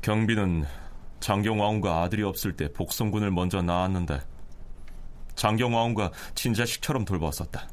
경비는 0.01 0.65
장경왕후가 1.19 2.03
아들이 2.03 2.21
없을 2.21 2.55
때 2.55 2.71
복성군을 2.71 3.31
먼저 3.31 3.63
낳았는데 3.63 4.21
장경왕후가 5.33 6.11
친자식처럼 6.35 7.03
돌봤었다. 7.03 7.67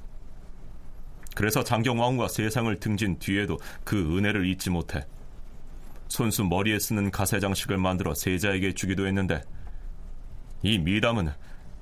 그래서 1.35 1.63
장경왕후가 1.63 2.29
세상을 2.29 2.75
등진 2.81 3.19
뒤에도 3.19 3.59
그 3.85 4.17
은혜를 4.17 4.47
잊지 4.47 4.71
못해 4.71 5.07
손수 6.09 6.45
머리에 6.45 6.79
쓰는 6.79 7.11
가세 7.11 7.41
장식을 7.41 7.77
만들어 7.77 8.15
세자에게 8.15 8.73
주기도 8.73 9.07
했는데 9.07 9.43
이 10.63 10.79
미담은 10.79 11.31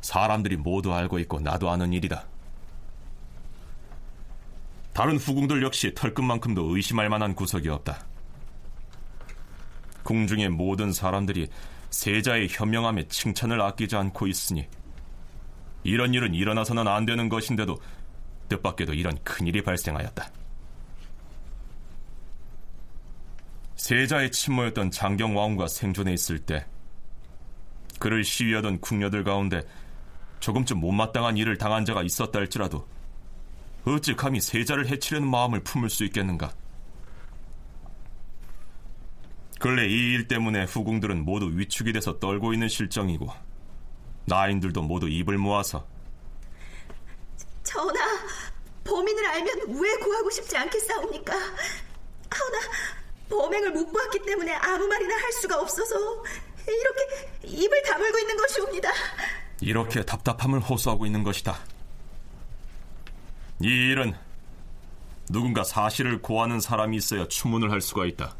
사람들이 0.00 0.56
모두 0.56 0.94
알고 0.94 1.18
있고 1.20 1.40
나도 1.40 1.70
아는 1.70 1.92
일이다. 1.92 2.26
다른 4.92 5.16
후궁들 5.16 5.62
역시 5.62 5.92
털끝만큼도 5.94 6.74
의심할 6.74 7.08
만한 7.08 7.34
구석이 7.34 7.68
없다. 7.68 8.04
궁중의 10.02 10.48
모든 10.48 10.92
사람들이 10.92 11.48
세자의 11.90 12.48
현명함에 12.50 13.08
칭찬을 13.08 13.60
아끼지 13.60 13.96
않고 13.96 14.26
있으니 14.26 14.66
이런 15.84 16.14
일은 16.14 16.34
일어나서는 16.34 16.86
안 16.88 17.06
되는 17.06 17.28
것인데도 17.28 17.80
뜻밖에도 18.48 18.94
이런 18.94 19.16
큰일이 19.22 19.62
발생하였다. 19.62 20.30
세자의 23.76 24.30
친모였던 24.30 24.90
장경왕후가 24.90 25.68
생존해 25.68 26.12
있을 26.12 26.38
때 26.38 26.66
그를 27.98 28.24
시위하던 28.24 28.80
궁녀들 28.80 29.24
가운데 29.24 29.62
조금쯤 30.40 30.78
못마땅한 30.80 31.36
일을 31.36 31.56
당한 31.58 31.84
자가 31.84 32.02
있었다 32.02 32.38
할지라도 32.38 32.86
어찌 33.84 34.14
감히 34.14 34.40
세자를 34.40 34.88
해치려는 34.88 35.28
마음을 35.28 35.60
품을 35.60 35.88
수 35.90 36.04
있겠는가? 36.04 36.52
근래 39.58 39.86
이 39.86 40.14
일 40.14 40.26
때문에 40.26 40.64
후궁들은 40.64 41.24
모두 41.24 41.46
위축이 41.56 41.92
돼서 41.92 42.18
떨고 42.18 42.52
있는 42.54 42.68
실정이고 42.68 43.28
나인들도 44.24 44.82
모두 44.82 45.08
입을 45.08 45.36
모아서 45.38 45.86
전하, 47.62 47.98
범인을 48.84 49.26
알면 49.26 49.80
왜 49.80 49.96
구하고 49.96 50.30
싶지 50.30 50.56
않겠사옵니까? 50.56 51.34
하오나 51.34 52.58
범행을 53.28 53.70
못 53.72 53.92
보았기 53.92 54.20
때문에 54.24 54.52
아무 54.54 54.86
말이나 54.88 55.14
할 55.14 55.32
수가 55.32 55.60
없어서 55.60 56.24
이렇게 56.66 57.30
입을 57.44 57.82
다물고 57.82 58.18
있는 58.18 58.36
것이옵니다. 58.36 58.90
이렇게 59.60 60.02
답답함을 60.04 60.60
호소하고 60.60 61.06
있는 61.06 61.22
것이다. 61.22 61.56
이 63.62 63.66
일은 63.66 64.14
누군가 65.30 65.62
사실을 65.62 66.22
고하는 66.22 66.60
사람이 66.60 66.96
있어야 66.96 67.28
추문을 67.28 67.70
할 67.70 67.80
수가 67.80 68.06
있다. 68.06 68.34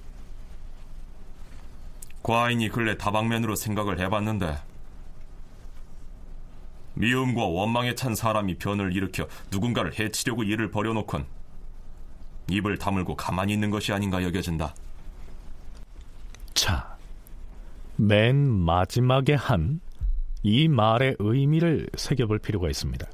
과인이 2.23 2.69
근래 2.69 2.97
다방면으로 2.97 3.55
생각을 3.55 4.01
해봤는데 4.01 4.59
미움과 6.95 7.45
원망에 7.45 7.95
찬 7.95 8.15
사람이 8.15 8.59
변을 8.59 8.95
일으켜 8.95 9.27
누군가를 9.51 9.99
해치려고 9.99 10.43
일을 10.43 10.71
벌여놓곤 10.71 11.27
입을 12.51 12.79
다물고 12.79 13.17
가만히 13.17 13.53
있는 13.53 13.71
것이 13.71 13.93
아닌가 13.93 14.23
여겨진다. 14.23 14.75
자, 16.53 16.97
맨 17.97 18.37
마지막에 18.37 19.35
한 19.35 19.81
이 20.43 20.69
말의 20.69 21.17
의미를 21.19 21.89
새겨볼 21.95 22.39
필요가 22.39 22.69
있습니다. 22.69 23.07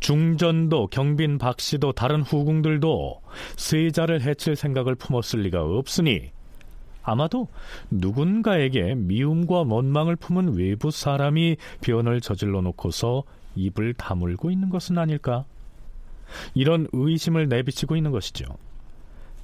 중전도 0.00 0.88
경빈 0.88 1.38
박씨도 1.38 1.92
다른 1.92 2.22
후궁들도 2.22 3.20
세자를 3.56 4.22
해칠 4.22 4.54
생각을 4.54 4.94
품었을 4.94 5.40
리가 5.42 5.62
없으니 5.62 6.30
아마도 7.02 7.48
누군가에게 7.90 8.94
미움과 8.94 9.62
원망을 9.62 10.16
품은 10.16 10.56
외부 10.56 10.90
사람이 10.90 11.56
변을 11.80 12.20
저질러 12.20 12.60
놓고서 12.60 13.24
입을 13.56 13.94
다물고 13.94 14.50
있는 14.50 14.68
것은 14.68 14.98
아닐까? 14.98 15.44
이런 16.54 16.86
의심을 16.92 17.48
내비치고 17.48 17.96
있는 17.96 18.10
것이죠. 18.10 18.44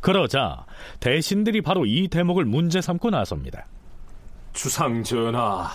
그러자 0.01 0.67
대신들이 1.01 1.63
바로 1.63 1.87
이 1.87 2.09
대목을 2.09 2.45
문제 2.45 2.83
삼고 2.83 3.09
나섭니다. 3.09 3.67
주상 4.53 5.03
전하, 5.03 5.71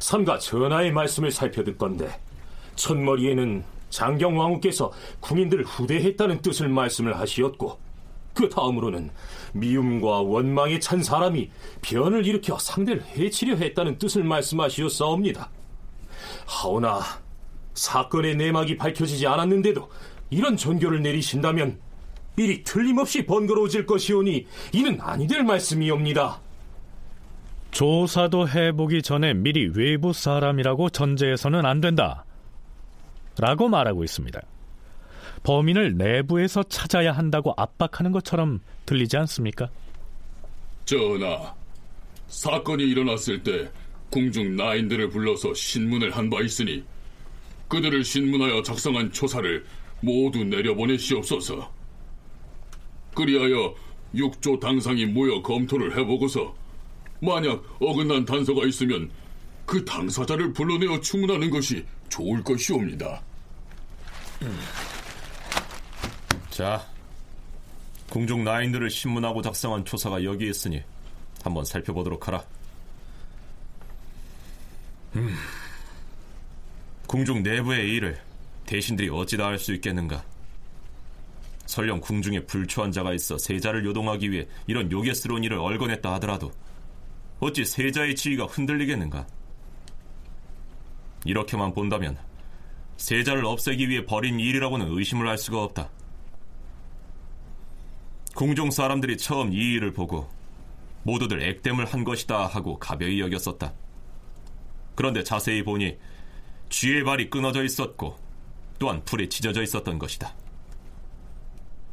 선가 0.00 0.38
전하의 0.38 0.92
말씀을 0.92 1.30
살펴듣건데 1.30 2.20
첫머리에는 2.76 3.64
장경 3.90 4.38
왕후께서 4.38 4.92
국민들을 5.20 5.64
후대했다는 5.64 6.42
뜻을 6.42 6.68
말씀을 6.68 7.18
하시었고 7.18 7.78
그 8.34 8.48
다음으로는 8.48 9.10
미움과 9.52 10.20
원망에 10.20 10.78
찬 10.78 11.02
사람이 11.02 11.50
변을 11.82 12.24
일으켜 12.26 12.58
상대를 12.58 13.04
해치려 13.04 13.56
했다는 13.56 13.98
뜻을 13.98 14.22
말씀하시었사옵니다. 14.24 15.50
하오나 16.46 17.00
사건의 17.74 18.36
내막이 18.36 18.76
밝혀지지 18.76 19.26
않았는데도 19.26 19.90
이런 20.30 20.56
전교를 20.56 21.02
내리신다면 21.02 21.80
일이 22.36 22.62
틀림없이 22.62 23.26
번거로워질 23.26 23.86
것이오니 23.86 24.46
이는 24.72 25.00
아니 25.00 25.26
될 25.26 25.42
말씀이옵니다. 25.42 26.40
조사도 27.70 28.48
해보기 28.48 29.02
전에 29.02 29.34
미리 29.34 29.68
외부 29.74 30.12
사람이라고 30.12 30.90
전제해서는 30.90 31.66
안 31.66 31.80
된다. 31.80 32.24
라고 33.38 33.68
말하고 33.68 34.04
있습니다. 34.04 34.40
범인을 35.44 35.96
내부에서 35.96 36.64
찾아야 36.64 37.12
한다고 37.12 37.54
압박하는 37.56 38.10
것처럼 38.10 38.60
들리지 38.86 39.16
않습니까? 39.18 39.68
전하, 40.84 41.54
사건이 42.26 42.82
일어났을 42.82 43.42
때 43.42 43.70
궁중 44.10 44.56
나인들을 44.56 45.10
불러서 45.10 45.54
신문을 45.54 46.16
한 46.16 46.30
바 46.30 46.40
있으니 46.40 46.82
그들을 47.68 48.02
신문하여 48.02 48.62
작성한 48.62 49.12
초사를 49.12 49.64
모두 50.00 50.42
내려보내시옵소서. 50.44 51.70
그리하여 53.14 53.74
육조 54.14 54.58
당상이 54.58 55.04
모여 55.06 55.42
검토를 55.42 55.96
해보고서 55.98 56.54
만약 57.20 57.62
어긋난 57.80 58.24
단서가 58.24 58.66
있으면 58.66 59.10
그 59.66 59.84
당사자를 59.84 60.52
불러내어 60.52 61.00
추문하는 61.00 61.50
것이 61.50 61.84
좋을 62.08 62.42
것이옵니다. 62.42 63.20
자, 66.50 66.84
궁중 68.08 68.44
나인들을 68.44 68.88
신문하고 68.90 69.42
작성한 69.42 69.84
초사가 69.84 70.24
여기 70.24 70.48
있으니 70.48 70.82
한번 71.42 71.64
살펴보도록 71.64 72.26
하라. 72.28 72.42
음, 75.16 75.34
궁중 77.06 77.42
내부의 77.42 77.88
일을 77.90 78.20
대신들이 78.66 79.08
어찌 79.10 79.36
다 79.36 79.46
할 79.46 79.58
수 79.58 79.72
있겠는가? 79.74 80.22
설령 81.66 82.00
궁중에 82.00 82.40
불초한 82.46 82.92
자가 82.92 83.12
있어 83.12 83.36
세자를 83.36 83.84
요동하기 83.84 84.30
위해 84.30 84.46
이런 84.66 84.90
요괴스러운 84.90 85.44
일을 85.44 85.58
얼거냈다 85.58 86.14
하더라도 86.14 86.50
어찌 87.40 87.64
세자의 87.64 88.16
지위가 88.16 88.46
흔들리겠는가? 88.46 89.26
이렇게만 91.24 91.72
본다면 91.72 92.16
세자를 92.96 93.44
없애기 93.44 93.88
위해 93.88 94.04
벌인 94.04 94.40
일이라고는 94.40 94.86
의심을 94.90 95.28
할 95.28 95.38
수가 95.38 95.62
없다. 95.62 95.90
궁중 98.34 98.70
사람들이 98.70 99.16
처음 99.16 99.52
이 99.52 99.56
일을 99.56 99.92
보고 99.92 100.28
모두들 101.04 101.42
액땜을 101.42 101.86
한 101.86 102.04
것이다 102.04 102.46
하고 102.46 102.78
가벼이 102.78 103.20
여겼었다. 103.20 103.72
그런데 104.94 105.22
자세히 105.22 105.62
보니 105.62 105.96
쥐의 106.70 107.04
발이 107.04 107.30
끊어져 107.30 107.62
있었고 107.62 108.16
또한 108.78 109.04
불에 109.04 109.28
찢어져 109.28 109.62
있었던 109.62 109.98
것이다. 109.98 110.34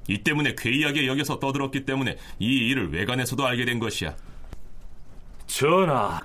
이 0.07 0.19
때문에 0.19 0.55
괴이하게 0.57 1.07
여겨서 1.07 1.39
떠들었기 1.39 1.85
때문에 1.85 2.17
이 2.39 2.45
일을 2.69 2.91
외관에서도 2.91 3.45
알게 3.45 3.65
된 3.65 3.79
것이야. 3.79 4.15
전하, 5.47 6.21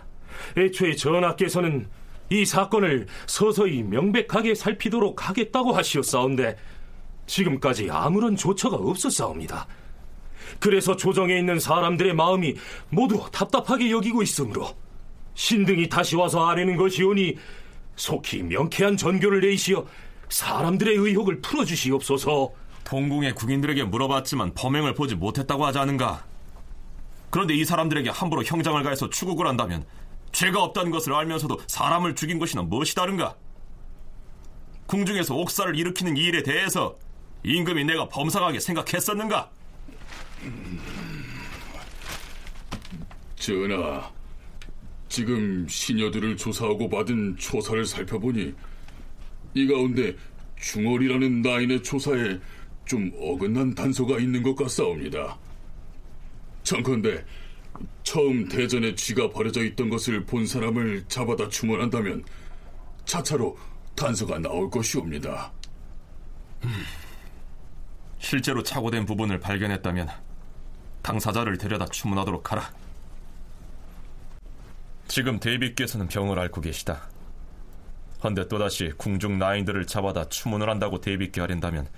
애초에 0.56 0.94
전하께서는 0.94 1.88
이 2.30 2.44
사건을 2.44 3.06
서서히 3.26 3.82
명백하게 3.82 4.54
살피도록 4.54 5.28
하겠다고 5.28 5.72
하시었사온데 5.72 6.56
지금까지 7.26 7.88
아무런 7.90 8.36
조처가 8.36 8.76
없었사옵니다. 8.76 9.66
그래서 10.58 10.96
조정에 10.96 11.38
있는 11.38 11.58
사람들의 11.58 12.14
마음이 12.14 12.54
모두 12.88 13.24
답답하게 13.32 13.90
여기고 13.90 14.22
있으므로 14.22 14.68
신등이 15.34 15.88
다시 15.88 16.16
와서 16.16 16.48
아뢰는 16.48 16.76
것이오니 16.76 17.36
속히 17.96 18.42
명쾌한 18.44 18.96
전교를 18.96 19.40
내시어 19.40 19.86
사람들의 20.28 20.96
의혹을 20.96 21.40
풀어주시옵소서. 21.40 22.50
동궁의 22.84 23.34
국인들에게 23.34 23.84
물어봤지만 23.84 24.54
범행을 24.54 24.94
보지 24.94 25.14
못했다고 25.14 25.64
하지 25.66 25.78
않은가? 25.78 26.24
그런데 27.30 27.54
이 27.54 27.64
사람들에게 27.64 28.10
함부로 28.10 28.42
형장을 28.42 28.82
가해서 28.82 29.08
추국을 29.08 29.46
한다면 29.46 29.84
죄가 30.32 30.62
없다는 30.62 30.90
것을 30.90 31.14
알면서도 31.14 31.60
사람을 31.66 32.14
죽인 32.14 32.38
것이나 32.38 32.62
무엇이 32.62 32.94
다른가? 32.94 33.36
궁중에서 34.86 35.34
옥사를 35.36 35.76
일으키는 35.76 36.16
이 36.16 36.24
일에 36.24 36.42
대해서 36.42 36.96
임금이 37.44 37.84
내가 37.84 38.08
범상하게 38.08 38.58
생각했었는가? 38.60 39.50
전하, 43.36 44.10
지금 45.08 45.66
시녀들을 45.68 46.36
조사하고 46.36 46.88
받은 46.88 47.36
초사를 47.38 47.84
살펴보니 47.86 48.52
이 49.54 49.66
가운데 49.66 50.14
중월이라는 50.60 51.42
나인의 51.42 51.82
초사에 51.82 52.38
좀 52.84 53.10
어긋난 53.18 53.74
단서가 53.74 54.18
있는 54.18 54.42
것 54.42 54.54
같사옵니다. 54.54 55.38
청컨대 56.70 57.24
처음 58.04 58.48
대전에 58.48 58.94
쥐가 58.94 59.30
버려져 59.30 59.64
있던 59.64 59.90
것을 59.90 60.24
본 60.24 60.46
사람을 60.46 61.04
잡아다 61.08 61.48
추문한다면 61.48 62.24
차차로 63.04 63.58
단서가 63.96 64.38
나올 64.38 64.70
것이옵니다. 64.70 65.50
음, 66.62 66.84
실제로 68.20 68.62
착오된 68.62 69.04
부분을 69.04 69.40
발견했다면 69.40 70.10
당사자를 71.02 71.58
데려다 71.58 71.86
추문하도록 71.86 72.52
하라. 72.52 72.72
지금 75.08 75.40
데이빗께서는 75.40 76.06
병을 76.06 76.38
앓고 76.38 76.60
계시다. 76.60 77.08
헌데 78.22 78.46
또다시 78.46 78.92
궁중 78.96 79.40
나인들을 79.40 79.88
잡아다 79.88 80.28
추문을 80.28 80.70
한다고 80.70 81.00
데이빗께 81.00 81.40
하린다면 81.40 81.88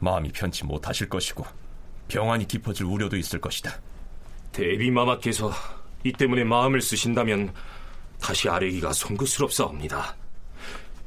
마음이 0.00 0.32
편치 0.32 0.64
못하실 0.64 1.08
것이고 1.08 1.69
병환이 2.10 2.46
깊어질 2.46 2.84
우려도 2.84 3.16
있을 3.16 3.40
것이다. 3.40 3.80
대비마마께서 4.52 5.52
이 6.04 6.12
때문에 6.12 6.44
마음을 6.44 6.82
쓰신다면 6.82 7.54
다시 8.20 8.48
아뢰기가 8.48 8.92
송구스럽사옵니다. 8.92 10.16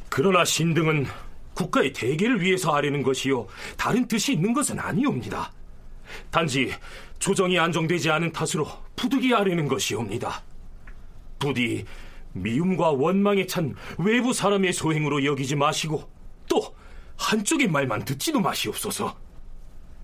그러나 0.09 0.45
신등은 0.45 1.05
국가의 1.53 1.93
대계를 1.93 2.41
위해서 2.41 2.73
아뢰는 2.73 3.03
것이요 3.03 3.47
다른 3.77 4.07
뜻이 4.07 4.33
있는 4.33 4.53
것은 4.53 4.79
아니옵니다. 4.79 5.51
단지 6.31 6.73
조정이 7.19 7.59
안정되지 7.59 8.09
않은 8.09 8.31
탓으로 8.31 8.67
부득이 8.95 9.33
아뢰는 9.33 9.67
것이옵니다. 9.67 10.41
부디 11.37 11.85
미움과 12.33 12.91
원망에 12.91 13.45
찬 13.45 13.75
외부 13.97 14.33
사람의 14.33 14.73
소행으로 14.73 15.25
여기지 15.25 15.55
마시고 15.55 16.09
또 16.47 16.75
한쪽의 17.17 17.67
말만 17.67 18.05
듣지도 18.05 18.39
마시옵소서. 18.39 19.15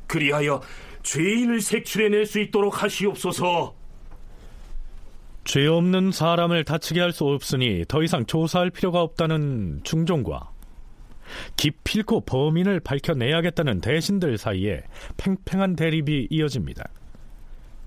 그리하여 0.08 0.62
죄인을 1.04 1.62
색출해낼 1.62 2.26
수 2.26 2.40
있도록 2.40 2.84
하시옵소서. 2.84 3.76
죄 5.46 5.66
없는 5.66 6.12
사람을 6.12 6.64
다치게 6.64 7.00
할 7.00 7.12
수 7.12 7.26
없으니 7.26 7.84
더 7.88 8.04
이상 8.04 8.26
조사할 8.26 8.70
필요가 8.70 9.02
없다는 9.02 9.82
중종과 9.84 10.52
기필코 11.56 12.22
범인을 12.22 12.80
밝혀내야겠다는 12.82 13.82
대신들 13.82 14.38
사이에 14.38 14.84
팽팽한 15.18 15.76
대립이 15.76 16.28
이어집니다. 16.30 16.90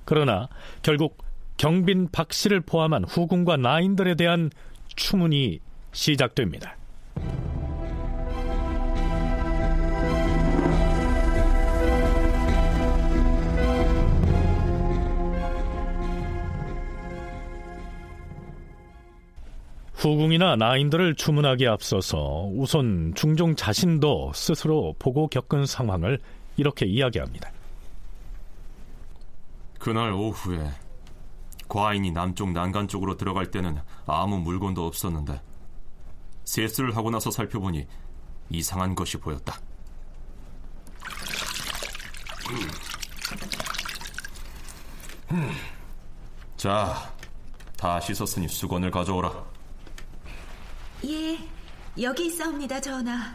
그러나 0.05 0.48
결국 0.83 1.18
경빈 1.57 2.09
박 2.11 2.33
씨를 2.33 2.61
포함한 2.61 3.05
후궁과 3.05 3.59
나인들에 3.59 4.16
대한 4.16 4.51
추문이 4.96 5.61
시작됩니다. 5.92 6.77
후궁이나 20.02 20.56
나인들을 20.56 21.14
추문하기에 21.14 21.68
앞서서 21.68 22.48
우선 22.54 23.12
중종 23.14 23.54
자신도 23.54 24.32
스스로 24.34 24.96
보고 24.98 25.28
겪은 25.28 25.64
상황을 25.64 26.18
이렇게 26.56 26.86
이야기합니다. 26.86 27.52
그날 29.78 30.12
오후에 30.12 30.72
과인이 31.68 32.10
남쪽 32.10 32.50
난간 32.50 32.88
쪽으로 32.88 33.16
들어갈 33.16 33.52
때는 33.52 33.78
아무 34.04 34.38
물건도 34.38 34.84
없었는데 34.84 35.40
세수를 36.42 36.96
하고 36.96 37.10
나서 37.10 37.30
살펴보니 37.30 37.86
이상한 38.50 38.96
것이 38.96 39.18
보였다. 39.18 39.60
자, 46.56 47.14
다 47.76 48.00
씻었으니 48.00 48.48
수건을 48.48 48.90
가져오라. 48.90 49.51
예, 51.04 51.38
여기 52.00 52.26
있사옵니다, 52.26 52.80
전하. 52.80 53.34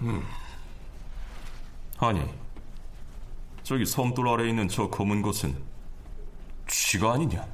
음. 0.00 0.24
아니, 1.98 2.24
저기 3.64 3.84
섬돌 3.84 4.28
아래 4.28 4.48
있는 4.48 4.68
저 4.68 4.88
검은 4.88 5.22
것은 5.22 5.60
쥐가 6.68 7.14
아니냐? 7.14 7.44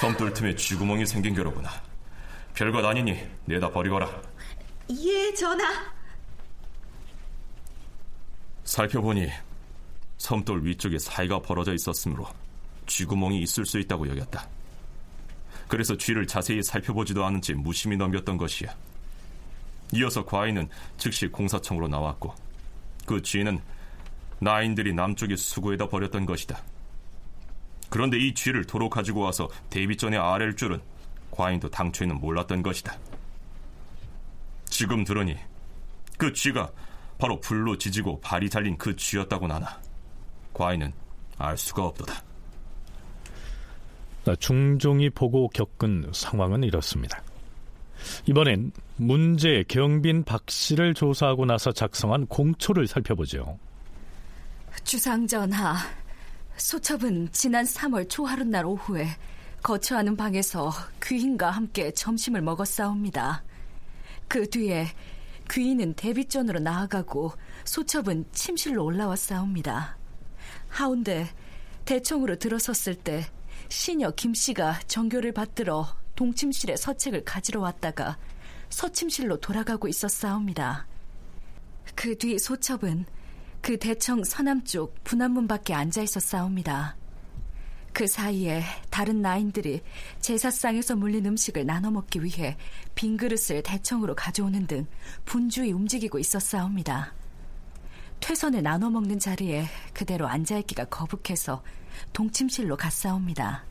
섬돌 0.00 0.32
틈에 0.32 0.54
쥐구멍이 0.54 1.04
생긴 1.06 1.34
게로구나. 1.34 1.70
별것 2.54 2.84
아니니 2.84 3.28
내다 3.46 3.68
버리거라. 3.70 4.08
예, 4.90 5.34
전하. 5.34 5.92
살펴보니 8.62 9.28
섬돌 10.18 10.64
위쪽에 10.64 10.98
사이가 10.98 11.40
벌어져 11.40 11.72
있었으므로 11.74 12.26
쥐구멍이 12.86 13.40
있을 13.42 13.64
수 13.64 13.78
있다고 13.78 14.08
여겼다. 14.08 14.48
그래서 15.68 15.96
쥐를 15.96 16.26
자세히 16.26 16.62
살펴보지도 16.62 17.24
않은 17.24 17.40
채 17.40 17.54
무심히 17.54 17.96
넘겼던 17.96 18.36
것이야. 18.36 18.74
이어서 19.94 20.24
과인은 20.24 20.68
즉시 20.96 21.28
공사청으로 21.28 21.88
나왔고 21.88 22.34
그 23.06 23.22
쥐는 23.22 23.60
나인들이 24.40 24.92
남쪽의 24.92 25.36
수구에다 25.36 25.88
버렸던 25.88 26.26
것이다. 26.26 26.62
그런데 27.90 28.18
이 28.18 28.34
쥐를 28.34 28.64
도로 28.64 28.90
가지고 28.90 29.20
와서 29.20 29.48
대비전에 29.70 30.16
아랠 30.16 30.56
줄은 30.56 30.80
과인도 31.30 31.70
당초에는 31.70 32.20
몰랐던 32.20 32.62
것이다. 32.62 32.96
지금 34.66 35.04
들으니 35.04 35.36
그 36.18 36.32
쥐가 36.32 36.70
바로 37.18 37.40
불로 37.40 37.76
지지고 37.78 38.20
발이 38.20 38.50
잘린 38.50 38.76
그 38.76 38.94
쥐였다고 38.94 39.46
나나 39.46 39.80
과인은 40.58 40.92
알 41.38 41.56
수가 41.56 41.86
없도다. 41.86 42.22
중종이 44.40 45.08
보고 45.08 45.48
겪은 45.48 46.10
상황은 46.12 46.64
이렇습니다. 46.64 47.22
이번엔 48.26 48.72
문제 48.96 49.64
경빈 49.68 50.24
박 50.24 50.50
씨를 50.50 50.94
조사하고 50.94 51.46
나서 51.46 51.72
작성한 51.72 52.26
공초를 52.26 52.86
살펴보죠. 52.86 53.58
주상전하, 54.84 55.76
소첩은 56.56 57.30
지난 57.32 57.64
3월 57.64 58.10
초하룻날 58.10 58.66
오후에 58.66 59.06
거처하는 59.62 60.16
방에서 60.16 60.70
귀인과 61.02 61.50
함께 61.50 61.90
점심을 61.92 62.42
먹었사옵니다. 62.42 63.44
그 64.26 64.48
뒤에 64.50 64.86
귀인은 65.50 65.94
대비전으로 65.94 66.60
나아가고 66.60 67.32
소첩은 67.64 68.26
침실로 68.32 68.84
올라왔사옵니다. 68.84 69.97
하운데 70.68 71.28
대청으로 71.84 72.36
들어섰을 72.36 72.94
때 72.96 73.24
시녀 73.68 74.10
김 74.10 74.34
씨가 74.34 74.80
정교를 74.86 75.32
받들어 75.32 75.86
동침실에 76.16 76.76
서책을 76.76 77.24
가지러 77.24 77.60
왔다가 77.60 78.18
서침실로 78.70 79.40
돌아가고 79.40 79.88
있었사옵니다. 79.88 80.86
그 81.94 82.14
뒤 82.16 82.38
소첩은 82.38 83.06
그 83.60 83.76
대청 83.76 84.22
서남쪽 84.24 85.02
분안문 85.04 85.48
밖에 85.48 85.74
앉아 85.74 86.02
있었사옵니다. 86.02 86.96
그 87.92 88.06
사이에 88.06 88.62
다른 88.90 89.22
나인들이 89.22 89.82
제사상에서 90.20 90.94
물린 90.94 91.26
음식을 91.26 91.66
나눠 91.66 91.90
먹기 91.90 92.22
위해 92.22 92.56
빈 92.94 93.16
그릇을 93.16 93.62
대청으로 93.62 94.14
가져오는 94.14 94.66
등 94.66 94.86
분주히 95.24 95.72
움직이고 95.72 96.18
있었사옵니다. 96.18 97.17
퇴선을 98.20 98.62
나눠 98.62 98.90
먹는 98.90 99.18
자리에 99.18 99.66
그대로 99.92 100.26
앉아있기가 100.28 100.86
거북해서 100.86 101.62
동침실로 102.12 102.76
갔사옵니다. 102.76 103.64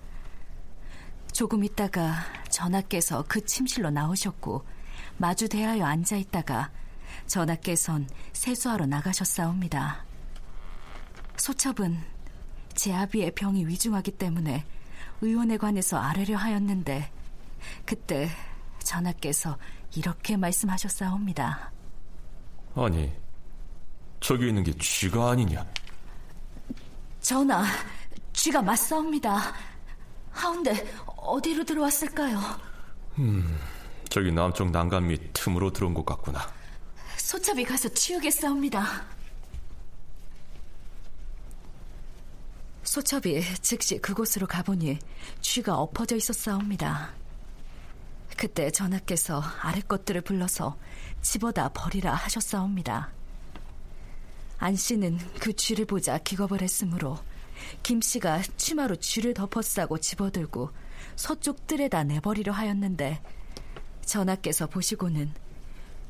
조금 1.32 1.64
있다가 1.64 2.16
전하께서 2.50 3.26
그 3.28 3.46
침실로 3.46 3.90
나오셨고 3.90 4.66
마주 5.18 5.48
대하여 5.48 5.86
앉아있다가 5.86 6.72
전하께선 7.28 8.10
세수하러 8.34 8.86
나가셨사옵니다. 8.86 10.06
소첩은 11.38 12.00
제 12.74 12.94
아비의 12.94 13.32
병이 13.32 13.68
위중하기 13.68 14.12
때문에 14.12 14.66
의원에 15.22 15.58
관해서 15.58 15.98
아뢰려 15.98 16.38
하였는데 16.38 17.12
그때 17.86 18.30
전하께서 18.80 19.58
이렇게 19.96 20.38
말씀하셨사옵니다. 20.38 21.72
아니, 22.76 23.12
저기 24.28 24.50
있는 24.50 24.62
게 24.62 24.74
쥐가 24.74 25.30
아니냐? 25.30 25.66
전하, 27.22 27.63
쥐가 28.34 28.62
맞사옵니다. 28.62 29.54
하운데 30.32 30.86
어디로 31.06 31.63
들어왔을까요? 31.63 32.38
음, 33.20 33.58
저기 34.10 34.34
남쪽 34.34 34.70
난간 34.70 35.08
밑 35.08 35.32
틈으로 35.32 35.72
들어온 35.72 35.94
것 35.94 36.06
같구나. 36.06 36.42
소첩이 37.16 37.63
가서 37.63 37.88
치우겠사옵니다. 37.88 39.06
소첩이 42.84 43.42
즉시 43.62 43.98
그곳으로 44.00 44.46
가보니 44.46 45.00
쥐가 45.40 45.78
엎어져 45.78 46.18
있었사옵니다. 46.18 47.13
그때 48.36 48.72
전하께서 48.72 49.42
아래 49.62 49.80
것들을 49.80 50.20
불러서 50.20 50.78
집어다 51.22 51.70
버리라 51.70 52.13
하셨사옵니다. 52.13 53.16
안 54.60 54.76
씨는 54.76 55.17
그 55.39 55.54
쥐를 55.54 55.86
보자 55.86 56.17
기겁을 56.17 56.62
했으므로 56.62 57.17
김 57.84 58.02
씨가 58.02 58.41
치마로 58.58 58.96
쥐를 58.98 59.34
덮어싸고 59.34 60.00
집어들고 60.00 60.70
서쪽 61.15 61.67
뜰에다 61.67 62.04
내버리려 62.04 62.52
하였는데 62.52 63.22
전하께서 64.06 64.67
보시고는 64.67 65.32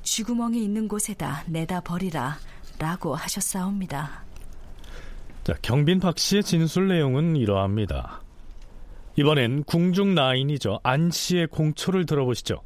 쥐구멍이 0.03 0.63
있는 0.63 0.87
곳에다 0.87 1.43
내다 1.47 1.81
버리라 1.81 2.37
라고 2.79 3.15
하셨사옵니다. 3.15 4.23
자, 5.43 5.53
경빈 5.61 5.99
박 5.99 6.19
씨의 6.19 6.43
진술 6.43 6.87
내용은 6.89 7.35
이러합니다. 7.35 8.21
이번엔 9.15 9.63
궁중 9.63 10.13
라인이죠. 10.13 10.79
안 10.83 11.09
씨의 11.09 11.47
공초를 11.47 12.05
들어보시죠. 12.05 12.61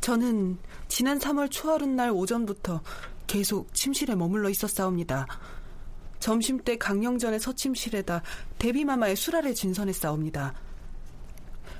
저는 0.00 0.58
지난 0.88 1.18
3월 1.18 1.50
초하룻 1.50 1.88
날 1.88 2.10
오전부터 2.10 2.82
계속 3.28 3.72
침실에 3.72 4.16
머물러 4.16 4.50
있었사옵니다. 4.50 5.28
점심때 6.18 6.78
강령전의 6.78 7.38
서침실에다 7.38 8.22
대비마마의 8.58 9.14
수라를 9.14 9.54
진선했사옵니다. 9.54 10.54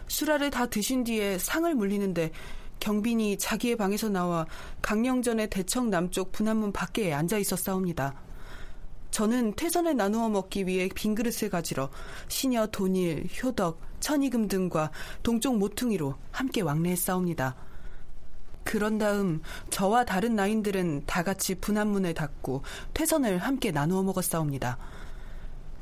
수라를 0.06 0.50
다 0.50 0.66
드신 0.66 1.02
뒤에 1.02 1.38
상을 1.38 1.74
물리는데 1.74 2.30
경빈이 2.78 3.38
자기의 3.38 3.76
방에서 3.76 4.08
나와 4.08 4.46
강령전의 4.82 5.50
대청 5.50 5.90
남쪽 5.90 6.30
분한문 6.30 6.72
밖에 6.72 7.12
앉아 7.12 7.38
있었사옵니다. 7.38 8.14
저는 9.10 9.54
퇴선을 9.54 9.96
나누어 9.96 10.28
먹기 10.28 10.66
위해 10.66 10.88
빈 10.94 11.14
그릇을 11.14 11.50
가지러 11.50 11.90
시녀 12.28 12.66
돈일, 12.66 13.26
효덕, 13.42 13.80
천이금 14.00 14.46
등과 14.46 14.92
동쪽 15.22 15.56
모퉁이로 15.56 16.14
함께 16.30 16.60
왕래했사옵니다. 16.60 17.56
그런 18.68 18.98
다음 18.98 19.40
저와 19.70 20.04
다른 20.04 20.36
나인들은 20.36 21.04
다 21.06 21.22
같이 21.22 21.54
분한문을 21.54 22.12
닫고 22.12 22.60
퇴선을 22.92 23.38
함께 23.38 23.70
나누어 23.70 24.02
먹었사옵니다. 24.02 24.76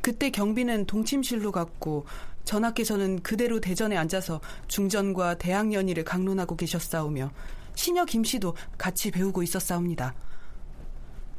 그때 0.03 0.31
경비는 0.31 0.87
동침실로 0.87 1.51
갔고 1.51 2.07
전하께서는 2.45 3.23
그대로 3.25 3.59
대전에 3.59 3.97
앉아서 3.97 4.41
중전과 4.69 5.39
대학 5.39 5.73
연의를 5.73 6.05
강론하고 6.05 6.55
계셨사오며 6.55 7.33
시녀 7.75 8.05
김씨도 8.05 8.55
같이 8.79 9.11
배우고 9.11 9.43
있었사옵니다. 9.43 10.15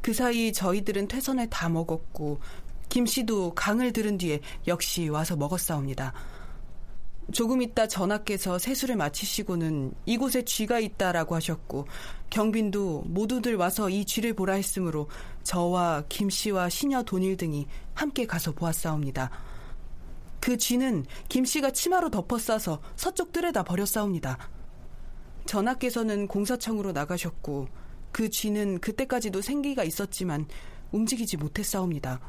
그 0.02 0.12
사이 0.12 0.52
저희들은 0.52 1.08
퇴선을 1.08 1.48
다 1.48 1.70
먹었고 1.70 2.40
김씨도 2.90 3.54
강을 3.54 3.94
들은 3.94 4.18
뒤에 4.18 4.40
역시 4.66 5.08
와서 5.08 5.34
먹었사옵니다. 5.34 6.12
조금 7.30 7.60
있다 7.60 7.86
전하께서 7.86 8.58
세수를 8.58 8.96
마치시고는 8.96 9.92
이곳에 10.06 10.42
쥐가 10.42 10.80
있다라고 10.80 11.34
하셨고 11.34 11.86
경빈도 12.30 13.04
모두들 13.06 13.56
와서 13.56 13.90
이 13.90 14.04
쥐를 14.04 14.32
보라 14.32 14.54
했으므로 14.54 15.08
저와 15.42 16.04
김 16.08 16.30
씨와 16.30 16.70
시녀 16.70 17.02
돈일 17.02 17.36
등이 17.36 17.66
함께 17.92 18.26
가서 18.26 18.52
보았사옵니다. 18.52 19.30
그 20.40 20.56
쥐는 20.56 21.04
김 21.28 21.44
씨가 21.44 21.72
치마로 21.72 22.10
덮어 22.10 22.38
싸서 22.38 22.80
서쪽 22.96 23.32
뜰에다 23.32 23.62
버렸사옵니다. 23.62 24.38
전하께서는 25.44 26.28
공사청으로 26.28 26.92
나가셨고 26.92 27.68
그 28.12 28.30
쥐는 28.30 28.80
그때까지도 28.80 29.42
생기가 29.42 29.84
있었지만 29.84 30.46
움직이지 30.92 31.36
못했사옵니다. 31.36 32.20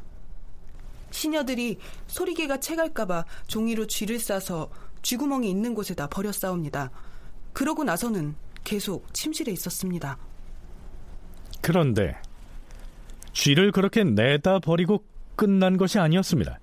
시녀들이 1.11 1.77
소리개가 2.07 2.59
채갈까봐 2.59 3.25
종이로 3.47 3.87
쥐를 3.87 4.19
싸서 4.19 4.69
쥐구멍이 5.01 5.49
있는 5.49 5.73
곳에다 5.73 6.07
버렸사옵니다. 6.07 6.91
그러고 7.53 7.83
나서는 7.83 8.35
계속 8.63 9.13
침실에 9.13 9.51
있었습니다. 9.51 10.17
그런데 11.61 12.15
쥐를 13.33 13.71
그렇게 13.71 14.03
내다 14.03 14.59
버리고 14.59 15.03
끝난 15.35 15.77
것이 15.77 15.99
아니었습니다. 15.99 16.59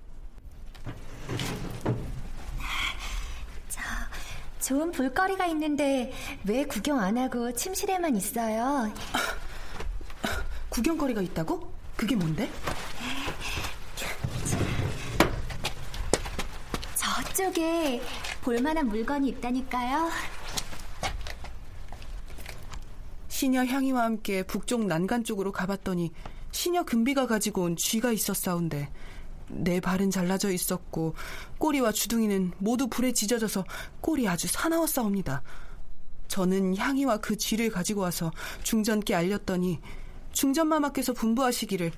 저, 3.68 3.80
좋은 4.60 4.92
볼거리가 4.92 5.46
있는데 5.46 6.12
왜 6.44 6.64
구경 6.64 7.00
안 7.00 7.16
하고 7.18 7.52
침실에만 7.52 8.16
있어요? 8.16 8.92
구경거리가 10.68 11.22
있다고? 11.22 11.72
그게 11.96 12.14
뭔데? 12.14 12.50
저쪽에 16.94 18.02
볼만한 18.46 18.86
물건이 18.86 19.28
있다니까요. 19.30 20.08
시녀 23.26 23.64
향이와 23.64 24.04
함께 24.04 24.44
북쪽 24.44 24.86
난간 24.86 25.24
쪽으로 25.24 25.50
가봤더니 25.50 26.12
시녀 26.52 26.84
금비가 26.84 27.26
가지고 27.26 27.62
온 27.62 27.74
쥐가 27.74 28.12
있었사온데 28.12 28.88
내 29.48 29.80
발은 29.80 30.12
잘라져 30.12 30.52
있었고 30.52 31.16
꼬리와 31.58 31.90
주둥이는 31.90 32.52
모두 32.58 32.86
불에 32.86 33.10
지져져서 33.10 33.64
꼴이 34.00 34.28
아주 34.28 34.46
사나웠사옵니다. 34.46 35.42
저는 36.28 36.76
향이와 36.76 37.16
그 37.16 37.36
쥐를 37.36 37.68
가지고 37.70 38.02
와서 38.02 38.30
중전께 38.62 39.16
알렸더니 39.16 39.80
중전마마께서 40.30 41.14
분부하시기를 41.14 41.90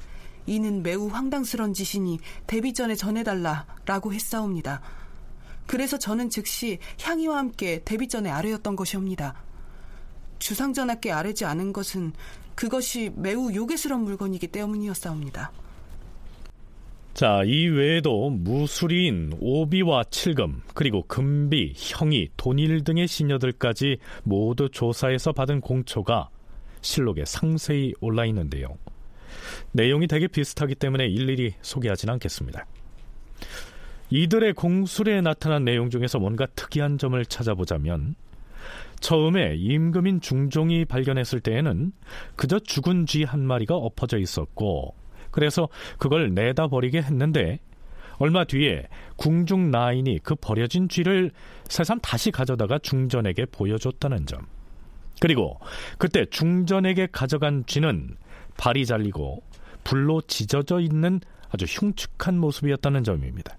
이는 0.47 0.83
매우 0.83 1.09
황당스런 1.09 1.75
짓이니 1.75 2.21
데뷔 2.47 2.73
전에 2.73 2.95
전해달라라고 2.95 4.15
했사옵니다. 4.15 4.81
그래서 5.69 5.99
저는 5.99 6.31
즉시 6.31 6.79
향이와 7.01 7.37
함께 7.37 7.83
데뷔 7.85 8.09
전에 8.09 8.31
아뢰었던 8.31 8.75
것이옵니다. 8.75 9.35
주상전하께 10.39 11.13
아뢰지 11.13 11.45
않은 11.45 11.73
것은 11.73 12.13
그것이 12.55 13.13
매우 13.15 13.53
요괴스러운 13.55 14.03
물건이기 14.03 14.49
때문이었사옵니다. 14.49 15.53
자, 17.13 17.43
이 17.45 17.67
외에도 17.67 18.31
무술인 18.31 19.33
오비와 19.41 20.05
칠금, 20.05 20.63
그리고 20.73 21.05
금비, 21.07 21.75
형이, 21.77 22.31
돈일 22.37 22.85
등의 22.85 23.07
시녀들까지 23.07 23.99
모두 24.23 24.71
조사해서 24.71 25.33
받은 25.33 25.61
공초가 25.61 26.31
실록에 26.81 27.25
상세히 27.27 27.93
올라 28.01 28.25
있는데요. 28.25 28.79
내용이 29.73 30.07
되게 30.07 30.29
비슷하기 30.29 30.77
때문에 30.77 31.09
일일이 31.09 31.55
소개하진 31.61 32.09
않겠습니다. 32.09 32.65
이들의 34.11 34.55
공술에 34.55 35.21
나타난 35.21 35.65
내용 35.65 35.91
중에서 35.91 36.19
뭔가 36.19 36.47
특이한 36.47 36.99
점을 36.99 37.23
찾아보자면 37.25 38.15
처음에 39.01 39.55
임금인 39.57 40.21
중종이 40.21 40.85
발견했을 40.85 41.41
때에는 41.41 41.93
그저 42.37 42.59
죽은 42.59 43.07
쥐 43.07 43.23
한 43.25 43.41
마리가 43.47 43.75
엎어져 43.77 44.19
있었고 44.19 44.95
그래서 45.31 45.69
그걸 45.99 46.35
내다 46.35 46.69
버리게 46.69 47.03
했는데 47.03 47.61
얼마 48.17 48.45
뒤에 48.45 48.89
궁중 49.17 49.71
나인이 49.71 50.19
그 50.23 50.35
버려진 50.35 50.89
쥐를 50.89 51.31
새삼 51.69 52.01
다시 52.01 52.31
가져다가 52.33 52.79
중전에게 52.79 53.47
보여줬다는 53.47 54.27
점. 54.27 54.47
그리고 55.21 55.61
그때 55.99 56.25
중전에게 56.27 57.09
가져간 57.13 57.65
쥐는 57.67 58.17
발이 58.57 58.87
잘리고 58.87 59.43
불로 59.85 60.21
지져져 60.23 60.81
있는 60.81 61.21
아주 61.51 61.65
흉측한 61.67 62.39
모습이었다는 62.39 63.05
점입니다. 63.05 63.57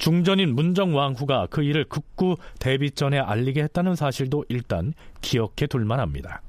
중전인 0.00 0.54
문정왕후가 0.54 1.48
그 1.50 1.62
일을 1.62 1.84
극구 1.84 2.36
데뷔 2.58 2.90
전에 2.90 3.18
알리게 3.18 3.62
했다는 3.64 3.96
사실도 3.96 4.46
일단 4.48 4.94
기억해 5.20 5.66
둘 5.68 5.84
만합니다. 5.84 6.40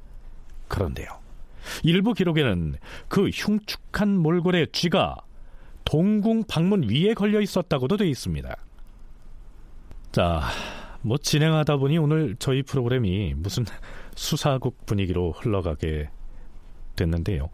그런데요. 0.69 1.09
일부 1.83 2.13
기록에는 2.13 2.75
그 3.09 3.27
흉측한 3.27 4.17
몰골의 4.17 4.67
쥐가 4.71 5.17
동궁 5.83 6.45
방문 6.47 6.89
위에 6.89 7.13
걸려 7.13 7.41
있었다고도 7.41 7.97
되어 7.97 8.07
있습니다. 8.07 8.55
자, 10.13 10.41
뭐 11.01 11.17
진행하다 11.17 11.75
보니 11.75 11.97
오늘 11.97 12.37
저희 12.39 12.63
프로그램이 12.63 13.33
무슨 13.35 13.65
수사국 14.15 14.85
분위기로 14.85 15.33
흘러가게 15.33 16.09
됐는데요. 16.95 17.49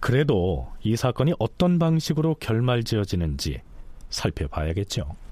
그래도 0.00 0.68
이 0.82 0.96
사건이 0.96 1.34
어떤 1.38 1.78
방식으로 1.78 2.34
결말 2.40 2.82
지어지는지 2.82 3.60
살펴봐야겠죠. 4.10 5.27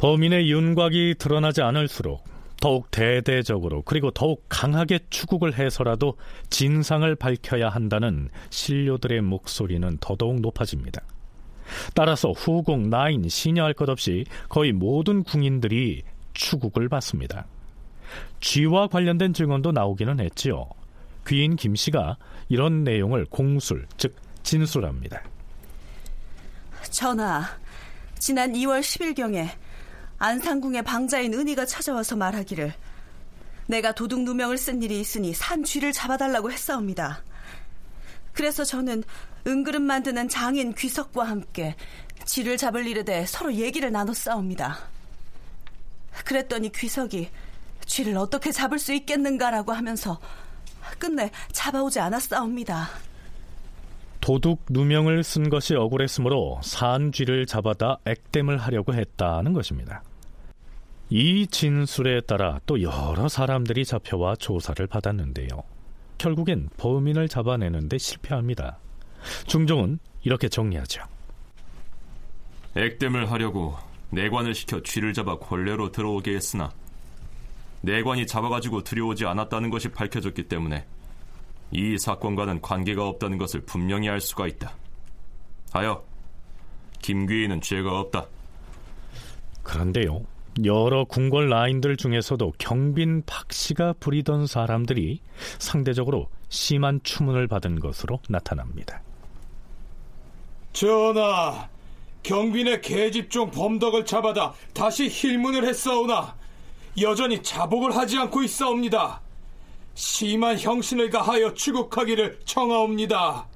범인의 0.00 0.50
윤곽이 0.50 1.16
드러나지 1.18 1.60
않을수록 1.60 2.24
더욱 2.58 2.90
대대적으로 2.90 3.82
그리고 3.82 4.10
더욱 4.10 4.46
강하게 4.48 4.98
추국을 5.10 5.58
해서라도 5.58 6.16
진상을 6.48 7.14
밝혀야 7.16 7.68
한다는 7.68 8.30
신료들의 8.48 9.20
목소리는 9.20 9.98
더더욱 10.00 10.40
높아집니다. 10.40 11.02
따라서 11.94 12.32
후궁, 12.32 12.88
나인, 12.88 13.28
시녀할 13.28 13.74
것 13.74 13.90
없이 13.90 14.24
거의 14.48 14.72
모든 14.72 15.22
궁인들이 15.22 16.02
추국을 16.32 16.88
받습니다. 16.88 17.46
쥐와 18.40 18.86
관련된 18.86 19.34
증언도 19.34 19.72
나오기는 19.72 20.18
했지요. 20.18 20.66
귀인 21.26 21.56
김 21.56 21.74
씨가 21.74 22.16
이런 22.48 22.84
내용을 22.84 23.26
공술, 23.26 23.86
즉 23.98 24.16
진술합니다. 24.44 25.22
전하, 26.84 27.42
지난 28.18 28.54
2월 28.54 28.80
10일경에 28.80 29.50
안상궁의 30.20 30.82
방자인 30.82 31.32
은희가 31.32 31.64
찾아와서 31.64 32.14
말하기를 32.14 32.74
내가 33.66 33.92
도둑 33.92 34.20
누명을 34.20 34.58
쓴 34.58 34.82
일이 34.82 35.00
있으니 35.00 35.32
산 35.32 35.64
쥐를 35.64 35.92
잡아달라고 35.92 36.52
했사옵니다. 36.52 37.24
그래서 38.34 38.62
저는 38.62 39.02
은그릇 39.46 39.80
만드는 39.80 40.28
장인 40.28 40.74
귀석과 40.74 41.24
함께 41.24 41.74
쥐를 42.26 42.58
잡을 42.58 42.86
일에 42.86 43.02
대해 43.02 43.24
서로 43.24 43.54
얘기를 43.54 43.90
나눴사옵니다. 43.90 44.78
그랬더니 46.26 46.70
귀석이 46.70 47.30
쥐를 47.86 48.18
어떻게 48.18 48.52
잡을 48.52 48.78
수 48.78 48.92
있겠는가라고 48.92 49.72
하면서 49.72 50.20
끝내 50.98 51.30
잡아오지 51.52 51.98
않았사옵니다. 51.98 52.90
도둑 54.20 54.66
누명을 54.68 55.24
쓴 55.24 55.48
것이 55.48 55.74
억울했으므로 55.74 56.60
산 56.62 57.10
쥐를 57.10 57.46
잡아다 57.46 58.00
액땜을 58.04 58.58
하려고 58.58 58.92
했다는 58.92 59.54
것입니다. 59.54 60.02
이 61.12 61.44
진술에 61.48 62.20
따라 62.20 62.60
또 62.66 62.80
여러 62.82 63.28
사람들이 63.28 63.84
잡혀와 63.84 64.36
조사를 64.36 64.86
받았는데요. 64.86 65.48
결국엔 66.18 66.68
범인을 66.76 67.28
잡아내는데 67.28 67.98
실패합니다. 67.98 68.78
중종은 69.46 69.98
이렇게 70.22 70.48
정리하죠. 70.48 71.02
액땜을 72.76 73.30
하려고 73.30 73.76
내관을 74.10 74.54
시켜 74.54 74.80
쥐를 74.82 75.12
잡아 75.12 75.36
권례로 75.36 75.90
들어오게 75.90 76.32
했으나 76.34 76.70
내관이 77.80 78.26
잡아가지고 78.26 78.84
들여오지 78.84 79.26
않았다는 79.26 79.70
것이 79.70 79.88
밝혀졌기 79.88 80.44
때문에 80.44 80.86
이 81.72 81.98
사건과는 81.98 82.60
관계가 82.60 83.04
없다는 83.06 83.38
것을 83.38 83.62
분명히 83.62 84.08
알 84.08 84.20
수가 84.20 84.46
있다. 84.46 84.76
하여 85.72 86.04
김귀인은 87.00 87.62
죄가 87.62 87.98
없다. 87.98 88.26
그런데요. 89.62 90.24
여러 90.64 91.04
궁궐 91.04 91.48
라인들 91.48 91.96
중에서도 91.96 92.52
경빈 92.58 93.22
박 93.24 93.52
씨가 93.52 93.94
부리던 94.00 94.46
사람들이 94.46 95.20
상대적으로 95.58 96.28
심한 96.48 97.00
추문을 97.02 97.46
받은 97.46 97.80
것으로 97.80 98.20
나타납니다. 98.28 99.02
전하, 100.72 101.68
경빈의 102.22 102.80
계집종 102.82 103.50
범덕을 103.50 104.04
잡아다 104.04 104.54
다시 104.74 105.08
힐문을 105.08 105.66
했사오나 105.66 106.34
여전히 107.00 107.42
자복을 107.42 107.96
하지 107.96 108.18
않고 108.18 108.42
있사옵니다. 108.42 109.20
심한 109.94 110.58
형신을 110.58 111.10
가하여 111.10 111.54
추국하기를 111.54 112.40
청하옵니다. 112.44 113.46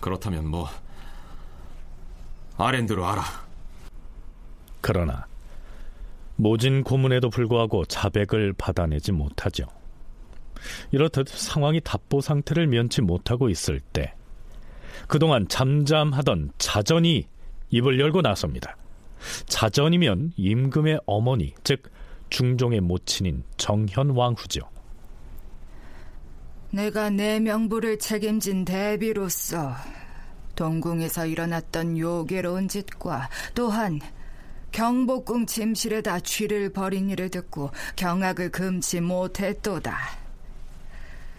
그렇다면 0.00 0.46
뭐 0.46 0.68
아랜드로 2.58 3.06
알아. 3.06 3.22
그러나 4.80 5.26
모진 6.36 6.84
고문에도 6.84 7.30
불구하고 7.30 7.84
자백을 7.86 8.52
받아내지 8.52 9.12
못하죠. 9.12 9.66
이렇듯 10.90 11.28
상황이 11.28 11.80
답보 11.80 12.20
상태를 12.20 12.66
면치 12.66 13.00
못하고 13.00 13.48
있을 13.48 13.80
때 13.80 14.14
그동안 15.06 15.46
잠잠하던 15.48 16.52
자전이 16.58 17.26
입을 17.70 18.00
열고 18.00 18.22
나섭니다. 18.22 18.76
자전이면 19.46 20.32
임금의 20.36 21.00
어머니, 21.06 21.54
즉 21.64 21.90
중종의 22.30 22.80
모친인 22.80 23.42
정현왕후죠. 23.56 24.60
내가 26.70 27.10
내 27.10 27.40
명부를 27.40 27.98
책임진 27.98 28.64
대비로서 28.64 29.74
동궁에서 30.58 31.26
일어났던 31.26 31.96
요괴로운 31.98 32.66
짓과 32.66 33.28
또한 33.54 34.00
경복궁 34.72 35.46
침실에다 35.46 36.18
쥐를 36.18 36.72
버린 36.72 37.10
일을 37.10 37.28
듣고 37.28 37.70
경악을 37.94 38.50
금치 38.50 39.00
못했도다. 39.00 39.96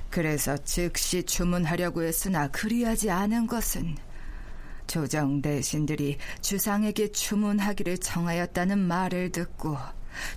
그래서 0.09 0.57
즉시 0.63 1.23
주문하려고 1.23 2.03
했으나 2.03 2.47
그리하지 2.47 3.11
않은 3.11 3.47
것은 3.47 3.97
조정 4.87 5.41
대신들이 5.41 6.17
주상에게 6.39 7.11
주문하기를 7.11 7.97
청하였다는 7.97 8.79
말을 8.79 9.33
듣고 9.33 9.77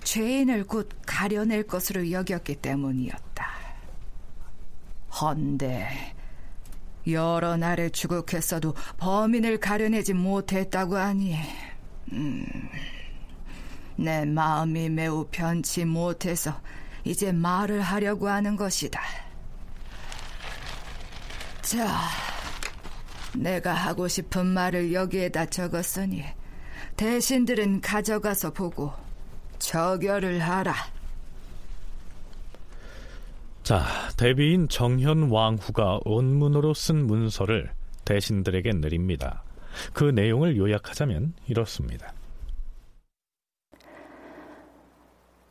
죄인을 0.03 0.65
곧 0.65 0.89
가려낼 1.05 1.65
것으로 1.65 2.11
여겼기 2.11 2.55
때문이었다. 2.55 3.47
헌데 5.21 6.13
여러 7.07 7.57
날을 7.57 7.89
추국했어도 7.89 8.73
범인을 8.97 9.59
가려내지 9.59 10.13
못했다고 10.13 10.97
하니 10.97 11.37
음, 12.11 12.45
내 13.95 14.25
마음이 14.25 14.89
매우 14.89 15.27
편치 15.31 15.85
못해서 15.85 16.59
이제 17.03 17.31
말을 17.31 17.81
하려고 17.81 18.29
하는 18.29 18.55
것이다. 18.55 19.01
자, 21.61 21.99
내가 23.35 23.73
하고 23.73 24.07
싶은 24.07 24.45
말을 24.45 24.93
여기에다 24.93 25.47
적었으니 25.47 26.23
대신들은 26.95 27.81
가져가서 27.81 28.51
보고 28.51 28.93
처결을 29.59 30.39
하라. 30.39 30.92
자, 33.63 33.81
대비인 34.17 34.67
정현 34.67 35.29
왕후가 35.31 36.01
원문으로 36.03 36.73
쓴 36.73 37.07
문서를 37.07 37.71
대신들에게 38.03 38.73
내립니다. 38.73 39.41
그 39.93 40.03
내용을 40.03 40.57
요약하자면 40.57 41.33
이렇습니다. 41.47 42.13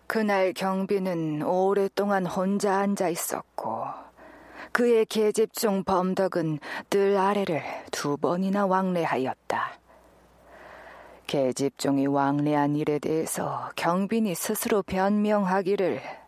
그날 0.07 0.53
경비는 0.53 1.41
오랫동안 1.43 2.27
혼자 2.27 2.81
앉아 2.81 3.09
있었고 3.09 3.87
그의 4.73 5.07
계집종 5.07 5.85
범덕은 5.85 6.59
늘 6.91 7.17
아래를 7.17 7.63
두 7.91 8.19
번이나 8.19 8.67
왕래하였다. 8.67 9.79
계집종이 11.27 12.09
왕래한 12.09 12.77
일에 12.77 12.99
대해서 12.99 13.71
경빈이 13.75 14.35
스스로 14.35 14.83
변명하기를 14.83 16.22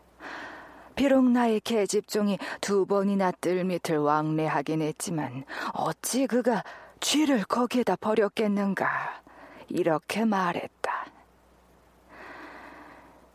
비록 0.95 1.29
나의 1.29 1.59
계집종이 1.59 2.37
두 2.61 2.85
번이나 2.85 3.31
뜰 3.31 3.63
밑을 3.65 3.97
왕래하긴 3.97 4.81
했지만 4.81 5.45
어찌 5.73 6.27
그가 6.27 6.63
쥐를 6.99 7.43
거기에다 7.43 7.95
버렸겠는가 7.97 9.21
이렇게 9.67 10.25
말했다. 10.25 11.05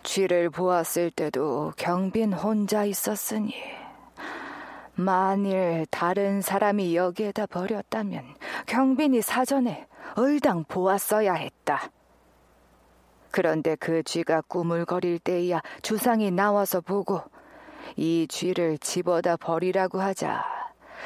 쥐를 0.02 0.50
보았을 0.50 1.10
때도 1.10 1.72
경빈 1.76 2.32
혼자 2.32 2.84
있었으니 2.84 3.54
만일 4.94 5.86
다른 5.90 6.40
사람이 6.40 6.96
여기에다 6.96 7.46
버렸다면 7.46 8.24
경빈이 8.66 9.22
사전에 9.22 9.86
얼당 10.16 10.64
보았어야 10.64 11.34
했다. 11.34 11.90
그런데 13.30 13.76
그 13.76 14.02
쥐가 14.02 14.42
꾸물거릴 14.48 15.18
때야 15.20 15.60
주상이 15.82 16.30
나와서 16.30 16.80
보고 16.80 17.22
이 17.96 18.26
쥐를 18.28 18.78
집어다 18.78 19.36
버리라고 19.36 20.00
하자 20.00 20.44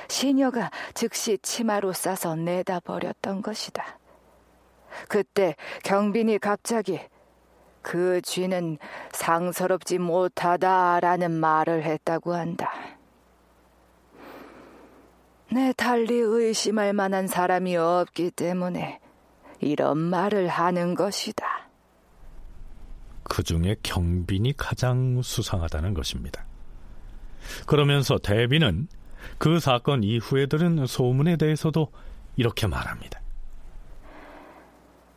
시녀가 0.08 0.70
즉시 0.94 1.38
치마로 1.38 1.92
싸서 1.92 2.36
내다 2.36 2.80
버렸던 2.80 3.42
것이다. 3.42 3.98
그때 5.08 5.56
경빈이 5.82 6.38
갑자기 6.38 7.00
그 7.82 8.20
쥐는 8.22 8.78
상서롭지 9.12 9.98
못하다라는 9.98 11.32
말을 11.32 11.82
했다고 11.82 12.34
한다. 12.34 12.72
내 15.52 15.72
달리 15.72 16.14
의심할 16.14 16.92
만한 16.94 17.26
사람이 17.26 17.76
없기 17.76 18.30
때문에 18.30 19.00
이런 19.60 19.98
말을 19.98 20.48
하는 20.48 20.94
것이다. 20.94 21.68
그 23.22 23.42
중에 23.42 23.76
경빈이 23.82 24.54
가장 24.56 25.22
수상하다는 25.22 25.94
것입니다. 25.94 26.44
그러면서 27.66 28.18
대비는 28.18 28.88
그 29.38 29.58
사건 29.58 30.02
이후에 30.02 30.46
들은 30.46 30.86
소문에 30.86 31.36
대해서도 31.36 31.88
이렇게 32.36 32.66
말합니다. 32.66 33.20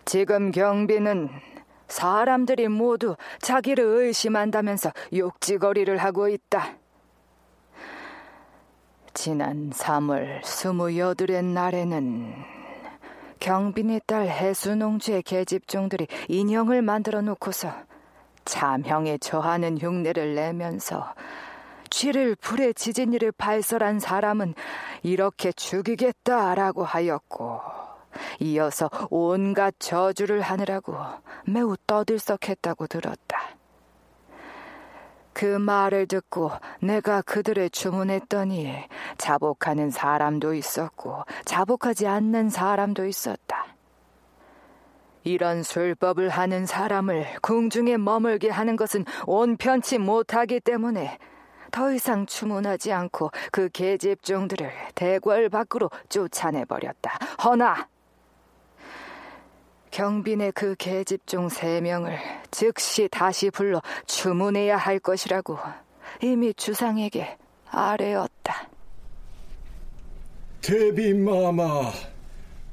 지금 0.05 0.51
경비는 0.51 1.29
사람들이 1.87 2.67
모두 2.67 3.15
자기를 3.41 3.83
의심한다면서 3.83 4.91
욕지거리를 5.13 5.97
하고 5.97 6.29
있다. 6.29 6.77
지난 9.13 9.71
3월 9.71 10.43
스무여덟의 10.43 11.43
날에는 11.43 12.35
경빈의 13.39 14.01
딸 14.05 14.27
해수농주의 14.27 15.23
계집종들이 15.23 16.07
인형을 16.27 16.81
만들어 16.81 17.21
놓고서 17.21 17.73
참형에 18.45 19.17
처하는 19.17 19.77
흉내를 19.77 20.35
내면서 20.35 21.13
쥐를 21.89 22.35
불에 22.35 22.73
지진 22.73 23.13
일을 23.13 23.31
발설한 23.31 23.99
사람은 23.99 24.53
이렇게 25.03 25.51
죽이겠다라고 25.51 26.83
하였고 26.83 27.61
이어서 28.39 28.89
온갖 29.09 29.75
저주를 29.79 30.41
하느라고 30.41 30.95
매우 31.45 31.75
떠들썩했다고 31.85 32.87
들었다. 32.87 33.57
그 35.33 35.45
말을 35.45 36.07
듣고 36.07 36.51
내가 36.81 37.21
그들을 37.21 37.69
주문했더니 37.69 38.73
자복하는 39.19 39.91
사람도 39.91 40.55
있었고 40.55 41.25
자복하지 41.45 42.07
않는 42.07 42.49
사람도 42.49 43.05
있었다. 43.05 43.67
이런 45.23 45.61
술법을 45.61 46.29
하는 46.29 46.65
사람을 46.65 47.27
궁중에 47.41 47.97
머물게 47.97 48.49
하는 48.49 48.75
것은 48.77 49.05
온편치 49.27 49.99
못하기 49.99 50.61
때문에 50.61 51.19
더 51.71 51.91
이상 51.91 52.25
주문하지 52.25 52.91
않고 52.91 53.31
그 53.51 53.69
계집종들을 53.69 54.71
대궐 54.95 55.49
밖으로 55.49 55.89
쫓아내버렸다. 56.09 57.19
허나 57.43 57.87
경빈의 59.91 60.51
그 60.51 60.75
계집종 60.77 61.49
세 61.49 61.81
명을 61.81 62.19
즉시 62.51 63.07
다시 63.09 63.49
불러 63.49 63.81
주문해야 64.05 64.77
할 64.77 64.99
것이라고 64.99 65.57
이미 66.21 66.53
주상에게 66.53 67.37
아뢰었다. 67.69 68.69
대비마마, 70.61 71.91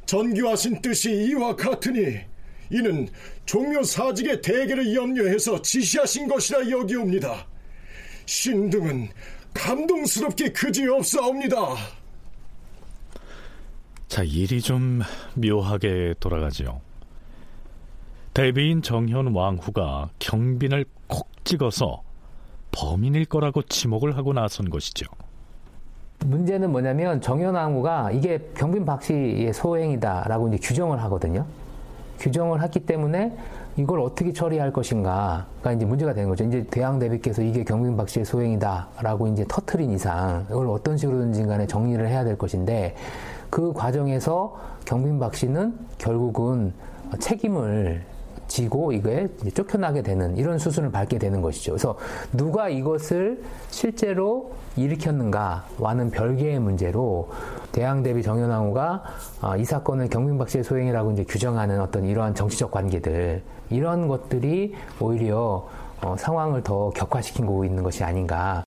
전교하신 0.07 0.83
뜻이 0.83 1.13
이와 1.13 1.55
같으니 1.55 2.21
이는 2.71 3.09
종묘 3.47 3.83
사직의 3.85 4.43
대계를 4.43 4.95
염려해서 4.95 5.63
지시하신 5.63 6.27
것이라 6.29 6.71
여기옵니다. 6.71 7.47
신등은 8.27 9.09
감동스럽게 9.55 10.53
그지없사옵니다. 10.53 11.57
자, 14.09 14.23
일이 14.23 14.61
좀 14.61 15.01
묘하게 15.35 16.15
돌아가지요. 16.21 16.81
대비인 18.33 18.83
정현 18.83 19.35
왕후가 19.35 20.11
경빈을 20.19 20.85
콕 21.07 21.29
찍어서 21.45 22.03
범인일 22.73 23.27
거라고 23.27 23.63
지목을 23.63 24.17
하고 24.17 24.33
나선 24.33 24.69
것이죠. 24.71 25.07
문제는 26.21 26.73
뭐냐면 26.73 27.21
정현 27.21 27.55
왕후가 27.55 28.13
이게 28.13 28.39
경빈 28.57 28.85
박 28.85 29.03
씨의 29.03 29.53
소행이다라고 29.53 30.49
이제 30.49 30.59
규정을 30.59 31.01
하거든요. 31.03 31.47
규정을 32.19 32.63
했기 32.63 32.81
때문에 32.81 33.37
이걸 33.77 34.01
어떻게 34.01 34.33
처리할 34.33 34.73
것인가가 34.73 35.73
이제 35.75 35.85
문제가 35.85 36.15
되는 36.15 36.29
거죠. 36.29 36.45
이제 36.45 36.65
대왕 36.71 36.99
대비께서 36.99 37.43
이게 37.43 37.65
경빈 37.65 37.97
박 37.97 38.09
씨의 38.09 38.25
소행이다라고 38.25 39.29
이제 39.29 39.45
터트린 39.49 39.91
이상 39.91 40.47
이걸 40.49 40.69
어떤 40.69 40.97
식으로든지 40.97 41.45
간에 41.45 41.67
정리를 41.67 42.07
해야 42.07 42.23
될 42.23 42.39
것인데 42.39 42.95
그 43.51 43.73
과정에서 43.73 44.57
경빈 44.85 45.19
박 45.19 45.35
씨는 45.35 45.77
결국은 45.99 46.73
책임을 47.19 48.03
지고 48.47 48.93
이거에 48.93 49.29
쫓겨나게 49.55 50.03
되는 50.03 50.37
이런 50.37 50.59
수순을 50.59 50.91
밟게 50.93 51.19
되는 51.19 51.41
것이죠. 51.41 51.73
그래서 51.73 51.97
누가 52.33 52.69
이것을 52.69 53.43
실제로 53.71 54.53
일으켰는가와는 54.77 56.11
별개의 56.11 56.61
문제로 56.61 57.31
대항 57.73 58.03
대비 58.03 58.23
정현왕후가 58.23 59.03
아, 59.41 59.57
이 59.57 59.65
사건을 59.65 60.09
경민박 60.09 60.49
씨의 60.51 60.63
소행이라고 60.63 61.13
이제 61.13 61.25
규정하는 61.25 61.81
어떤 61.81 62.05
이러한 62.05 62.35
정치적 62.35 62.71
관계들 62.71 63.43
이런 63.75 64.09
것들이 64.09 64.75
오히려 65.01 65.69
어, 66.01 66.17
상황을 66.17 66.63
더 66.63 66.91
격화시키고 66.91 67.65
있는 67.65 67.83
것이 67.83 68.05
아닌가. 68.05 68.65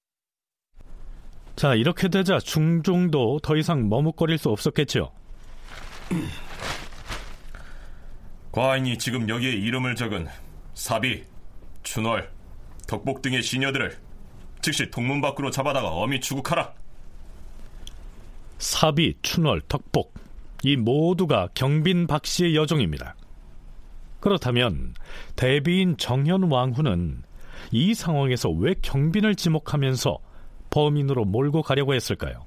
자 1.56 1.76
이렇게 1.76 2.08
되자 2.08 2.40
중종도 2.40 3.40
더 3.40 3.56
이상 3.56 3.90
머뭇거릴 3.90 4.38
수 4.38 4.50
없었겠죠. 4.50 5.12
과인이 8.52 8.98
지금 8.98 9.30
여기에 9.30 9.52
이름을 9.52 9.96
적은 9.96 10.28
사비, 10.74 11.24
춘월, 11.84 12.30
덕복 12.88 13.22
등의 13.22 13.44
시녀들을 13.44 13.98
즉시 14.62 14.90
동문 14.90 15.22
밖으로 15.22 15.52
잡아다가 15.52 15.90
어미 15.90 16.22
추국하라. 16.22 16.74
사비, 18.58 19.16
춘월, 19.22 19.62
덕복 19.68 20.14
이 20.64 20.76
모두가 20.76 21.50
경빈 21.54 22.08
박 22.08 22.26
씨의 22.26 22.56
여종입니다. 22.56 23.16
그렇다면 24.20 24.94
대비인 25.36 25.96
정현 25.98 26.52
왕후는 26.52 27.24
이 27.72 27.94
상황에서 27.94 28.50
왜 28.50 28.74
경빈을 28.82 29.36
지목하면서 29.36 30.18
범인으로 30.70 31.26
몰고 31.26 31.62
가려고 31.62 31.94
했을까요? 31.94 32.46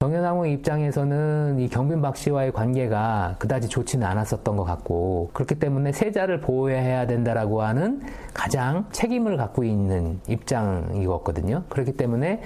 정현왕후 0.00 0.46
입장에서는 0.48 1.58
이 1.60 1.68
경빈 1.68 2.00
박 2.00 2.16
씨와의 2.16 2.52
관계가 2.52 3.36
그다지 3.38 3.68
좋지는 3.68 4.06
않았었던 4.06 4.56
것 4.56 4.64
같고 4.64 5.28
그렇기 5.34 5.56
때문에 5.56 5.92
세자를 5.92 6.40
보호해야 6.40 7.06
된다라고 7.06 7.60
하는 7.60 8.00
가장 8.32 8.86
책임을 8.92 9.36
갖고 9.36 9.62
있는 9.62 10.20
입장이었거든요. 10.26 11.64
그렇기 11.68 11.92
때문에 11.98 12.40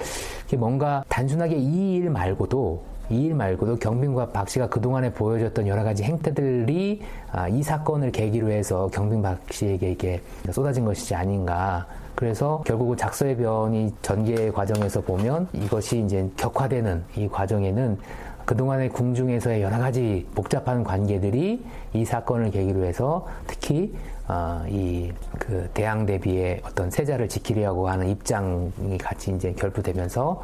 뭔가 0.57 1.05
단순하게 1.09 1.57
이 1.59 1.89
일 1.99 2.11
말고도 2.11 2.85
이 3.11 3.29
일 3.29 3.35
말고도 3.35 3.77
경빈과 3.77 4.31
박 4.31 4.49
씨가 4.49 4.69
그동안에 4.69 5.13
보여줬던 5.13 5.67
여러 5.67 5.83
가지 5.85 6.03
행태들이 6.03 7.01
아, 7.33 7.49
이 7.49 7.63
사건을 7.63 8.13
계기로 8.13 8.51
해서 8.51 8.89
경빈 8.93 9.23
박 9.23 9.39
씨에게 9.51 9.93
이게 9.93 10.21
쏟아진 10.51 10.85
것이지 10.85 11.15
아닌가. 11.15 11.87
그래서 12.15 12.63
결국은 12.67 12.97
작서의 12.97 13.37
변이 13.37 13.95
전개 14.03 14.51
과정에서 14.51 15.01
보면 15.01 15.49
이것이 15.53 16.01
이제 16.01 16.29
격화되는 16.37 17.05
이 17.17 17.29
과정에는 17.29 17.99
그동안의 18.45 18.89
궁중에서의 18.89 19.63
여러 19.63 19.79
가지 19.79 20.27
복잡한 20.35 20.83
관계들이 20.83 21.63
이 21.93 22.05
사건을 22.05 22.51
계기로 22.51 22.85
해서 22.85 23.27
특히 23.47 23.95
어, 24.27 24.65
이그 24.69 25.71
대항 25.75 26.07
대비의 26.07 26.63
어떤 26.65 26.91
세자를 26.91 27.29
지키려고 27.29 27.89
하는 27.89 28.09
입장이 28.09 28.99
같이 28.99 29.31
이제 29.33 29.53
결부되면서 29.53 30.31
어, 30.31 30.43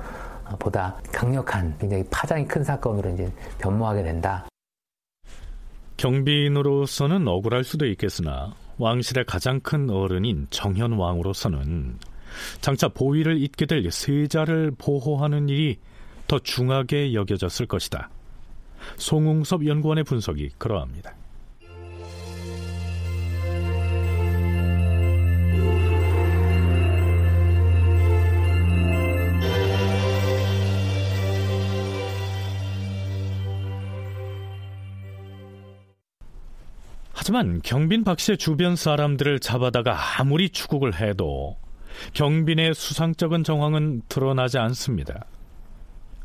보다 0.56 0.96
강력한 1.12 1.76
굉장히 1.78 2.04
파장이 2.10 2.46
큰 2.46 2.62
사건으로 2.64 3.10
이제 3.10 3.32
변모하게 3.58 4.02
된다. 4.02 4.46
경비인으로서는 5.96 7.26
억울할 7.28 7.64
수도 7.64 7.86
있겠으나 7.86 8.54
왕실의 8.78 9.24
가장 9.26 9.60
큰 9.60 9.88
어른인 9.88 10.48
정현 10.50 10.92
왕으로서는 10.92 11.98
장차 12.60 12.88
보위를 12.88 13.40
잇게 13.40 13.66
될 13.66 13.88
세자를 13.90 14.72
보호하는 14.76 15.48
일이 15.48 15.78
더 16.26 16.38
중하게 16.38 17.14
여겨졌을 17.14 17.66
것이다. 17.66 18.10
송웅섭 18.96 19.66
연구원의 19.66 20.04
분석이 20.04 20.50
그러합니다. 20.58 21.14
하지만 37.24 37.62
경빈 37.62 38.04
박 38.04 38.20
씨의 38.20 38.36
주변 38.36 38.76
사람들을 38.76 39.40
잡아다가 39.40 40.20
아무리 40.20 40.50
추국을 40.50 41.00
해도 41.00 41.56
경빈의 42.12 42.74
수상적인 42.74 43.44
정황은 43.44 44.02
드러나지 44.10 44.58
않습니다. 44.58 45.24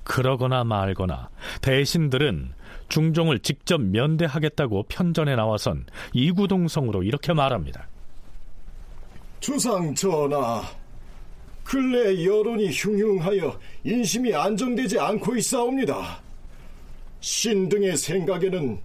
그러거나 0.03 0.65
말거나 0.65 1.29
대신들은 1.61 2.51
중종을 2.89 3.39
직접 3.39 3.79
면대하겠다고 3.79 4.87
편전에 4.89 5.37
나와선 5.37 5.85
이구동성으로 6.11 7.03
이렇게 7.03 7.31
말합니다. 7.31 7.87
주상 9.39 9.95
전하, 9.95 10.63
근래 11.63 12.25
여론이 12.25 12.71
흉흉하여 12.71 13.57
인심이 13.85 14.35
안정되지 14.35 14.99
않고 14.99 15.37
있사옵니다. 15.37 16.19
신 17.21 17.69
등의 17.69 17.95
생각에는 17.95 18.81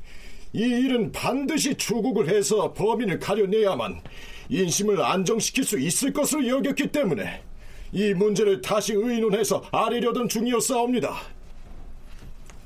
이 0.54 0.60
일은 0.60 1.10
반드시 1.10 1.74
추국을 1.74 2.28
해서 2.28 2.72
범인을 2.72 3.18
가려내야만 3.18 4.00
인심을 4.48 5.02
안정시킬 5.02 5.64
수 5.64 5.80
있을 5.80 6.12
것으로 6.12 6.46
여겼기 6.46 6.86
때문에 6.92 7.42
이 7.90 8.14
문제를 8.14 8.62
다시 8.62 8.92
의논해서 8.92 9.64
아뢰려던 9.72 10.28
중이었사옵니다. 10.28 11.12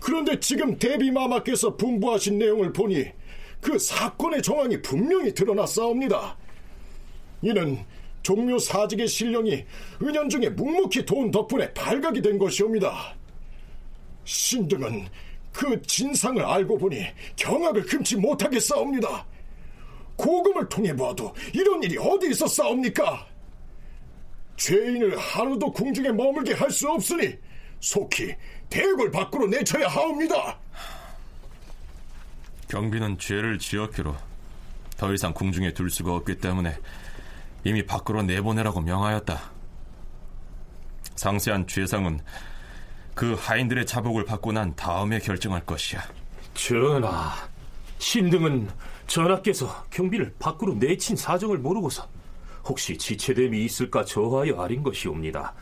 그런데 0.00 0.38
지금 0.38 0.78
대비마마께서 0.78 1.76
분부하신 1.76 2.38
내용을 2.38 2.74
보니 2.74 3.06
그 3.62 3.78
사건의 3.78 4.42
정황이 4.42 4.82
분명히 4.82 5.32
드러났사옵니다. 5.32 6.36
이는 7.40 7.78
종묘 8.22 8.58
사직의 8.58 9.08
신령이 9.08 9.64
은연중에 10.02 10.50
묵묵히 10.50 11.06
도운 11.06 11.30
덕분에 11.30 11.72
발각이 11.72 12.20
된 12.20 12.38
것이옵니다. 12.38 13.14
신등은 14.24 15.06
그 15.52 15.80
진상을 15.82 16.42
알고 16.44 16.78
보니 16.78 17.06
경악을 17.36 17.82
금치 17.86 18.16
못하겠사옵니다. 18.16 19.26
고금을 20.16 20.68
통해 20.68 20.94
봐도 20.94 21.34
이런 21.52 21.82
일이 21.82 21.96
어디 21.98 22.30
있어 22.30 22.46
싸웁니까? 22.46 23.26
죄인을 24.56 25.16
하루도 25.16 25.72
궁중에 25.72 26.10
머물게 26.10 26.54
할 26.54 26.70
수 26.70 26.88
없으니 26.88 27.36
속히 27.80 28.34
대궐 28.68 29.10
밖으로 29.10 29.46
내쳐야 29.46 29.86
하옵니다. 29.86 30.58
경비는 32.68 33.18
죄를 33.18 33.58
지었기로 33.58 34.14
더 34.96 35.12
이상 35.14 35.32
궁중에 35.32 35.72
둘 35.72 35.90
수가 35.90 36.12
없기 36.14 36.38
때문에 36.38 36.76
이미 37.64 37.86
밖으로 37.86 38.22
내보내라고 38.24 38.80
명하였다. 38.80 39.52
상세한 41.14 41.66
죄상은 41.66 42.20
그 43.18 43.34
하인들의 43.36 43.84
자복을 43.84 44.24
받고 44.24 44.52
난 44.52 44.76
다음에 44.76 45.18
결정할 45.18 45.66
것이야. 45.66 46.00
전하, 46.54 47.34
신등은 47.98 48.68
전하께서 49.08 49.86
경비를 49.90 50.36
밖으로 50.38 50.74
내친 50.74 51.16
사정을 51.16 51.58
모르고서 51.58 52.08
혹시 52.64 52.96
지체됨이 52.96 53.64
있을까 53.64 54.04
저하여 54.04 54.62
아린 54.62 54.84
것이옵니다. 54.84 55.52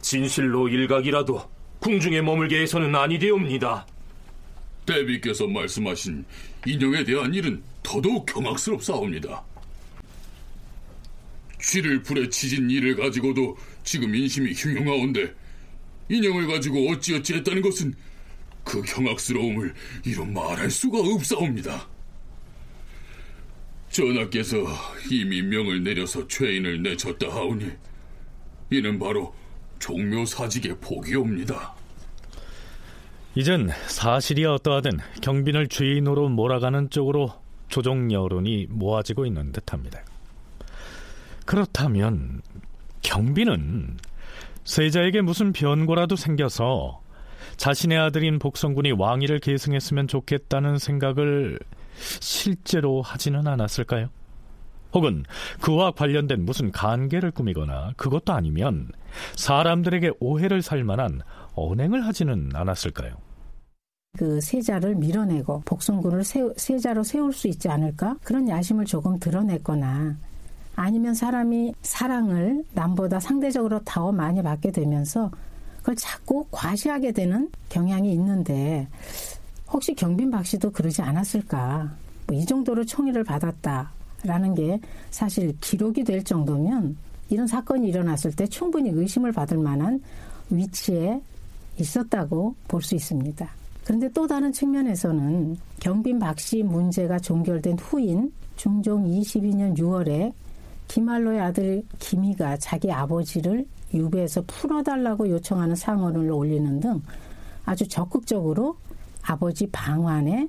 진실로 0.00 0.68
일각이라도 0.68 1.48
궁중에 1.78 2.20
머물게 2.20 2.62
해서는 2.62 2.92
아니되옵니다. 2.92 3.86
대비께서 4.84 5.46
말씀하신 5.46 6.24
인형에 6.66 7.04
대한 7.04 7.32
일은 7.32 7.62
더더욱 7.84 8.26
경악스럽사옵니다. 8.26 9.44
쥐를 11.62 12.02
불에 12.02 12.28
치진 12.28 12.68
일을 12.68 12.96
가지고도 12.96 13.56
지금 13.84 14.12
인심이 14.16 14.52
흉흉하온데 14.52 15.32
인형을 16.08 16.46
가지고 16.46 16.90
어찌어찌 16.90 17.34
했다는 17.34 17.62
것은 17.62 17.94
그 18.64 18.82
경악스러움을 18.82 19.74
이루 20.04 20.24
말할 20.26 20.70
수가 20.70 20.98
없사옵니다. 20.98 21.88
전하께서 23.90 24.56
이미 25.10 25.42
명을 25.42 25.82
내려서 25.82 26.26
죄인을 26.28 26.82
내쳤다 26.82 27.28
하오니 27.28 27.70
이는 28.70 28.98
바로 28.98 29.34
종묘 29.78 30.26
사직의 30.26 30.78
복이옵니다. 30.80 31.74
이젠 33.34 33.70
사실이 33.86 34.44
어떠하든 34.44 34.98
경빈을 35.22 35.68
죄인으로 35.68 36.28
몰아가는 36.28 36.90
쪽으로 36.90 37.32
조정 37.68 38.10
여론이 38.10 38.66
모아지고 38.68 39.26
있는 39.26 39.52
듯합니다. 39.52 40.02
그렇다면 41.46 42.42
경빈은 43.02 43.96
세자에게 44.68 45.22
무슨 45.22 45.52
변고라도 45.54 46.14
생겨서 46.14 47.00
자신의 47.56 47.98
아들인 47.98 48.38
복성군이 48.38 48.92
왕위를 48.92 49.40
계승했으면 49.40 50.08
좋겠다는 50.08 50.76
생각을 50.76 51.58
실제로 51.96 53.00
하지는 53.00 53.46
않았을까요? 53.46 54.10
혹은 54.92 55.24
그와 55.62 55.92
관련된 55.92 56.44
무슨 56.44 56.70
관계를 56.70 57.30
꾸미거나 57.30 57.94
그것도 57.96 58.34
아니면 58.34 58.88
사람들에게 59.36 60.12
오해를 60.20 60.60
살 60.60 60.84
만한 60.84 61.22
언행을 61.54 62.04
하지는 62.06 62.50
않았을까요? 62.52 63.16
그 64.18 64.38
세자를 64.40 64.96
밀어내고 64.96 65.62
복성군을 65.64 66.24
세, 66.24 66.46
세자로 66.56 67.04
세울 67.04 67.32
수 67.32 67.48
있지 67.48 67.70
않을까? 67.70 68.16
그런 68.22 68.46
야심을 68.46 68.84
조금 68.84 69.18
드러냈거나 69.18 70.18
아니면 70.80 71.12
사람이 71.12 71.74
사랑을 71.82 72.64
남보다 72.72 73.18
상대적으로 73.18 73.80
더 73.84 74.12
많이 74.12 74.40
받게 74.40 74.70
되면서 74.70 75.28
그걸 75.78 75.96
자꾸 75.96 76.46
과시하게 76.52 77.10
되는 77.10 77.50
경향이 77.68 78.12
있는데 78.12 78.86
혹시 79.72 79.92
경빈 79.94 80.30
박 80.30 80.46
씨도 80.46 80.70
그러지 80.70 81.02
않았을까? 81.02 81.96
뭐 82.28 82.38
이 82.38 82.46
정도로 82.46 82.84
총애를 82.84 83.24
받았다라는 83.24 84.54
게 84.54 84.80
사실 85.10 85.56
기록이 85.60 86.04
될 86.04 86.22
정도면 86.22 86.96
이런 87.30 87.46
사건이 87.48 87.88
일어났을 87.88 88.30
때 88.36 88.46
충분히 88.46 88.90
의심을 88.90 89.32
받을 89.32 89.58
만한 89.58 90.00
위치에 90.50 91.20
있었다고 91.78 92.54
볼 92.68 92.82
수 92.82 92.94
있습니다. 92.94 93.48
그런데 93.84 94.08
또 94.12 94.26
다른 94.28 94.52
측면에서는 94.52 95.56
경빈 95.80 96.18
박 96.20 96.38
씨 96.38 96.62
문제가 96.62 97.18
종결된 97.18 97.78
후인 97.80 98.32
중종 98.56 99.04
22년 99.06 99.76
6월에 99.76 100.32
김할로의 100.88 101.40
아들 101.40 101.82
김희가 101.98 102.56
자기 102.56 102.90
아버지를 102.90 103.66
유배에서 103.94 104.42
풀어달라고 104.46 105.28
요청하는 105.30 105.74
상언을 105.74 106.30
올리는 106.30 106.80
등 106.80 107.02
아주 107.64 107.86
적극적으로 107.86 108.76
아버지 109.22 109.66
방환에 109.70 110.48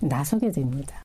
나서게 0.00 0.50
됩니다. 0.50 1.02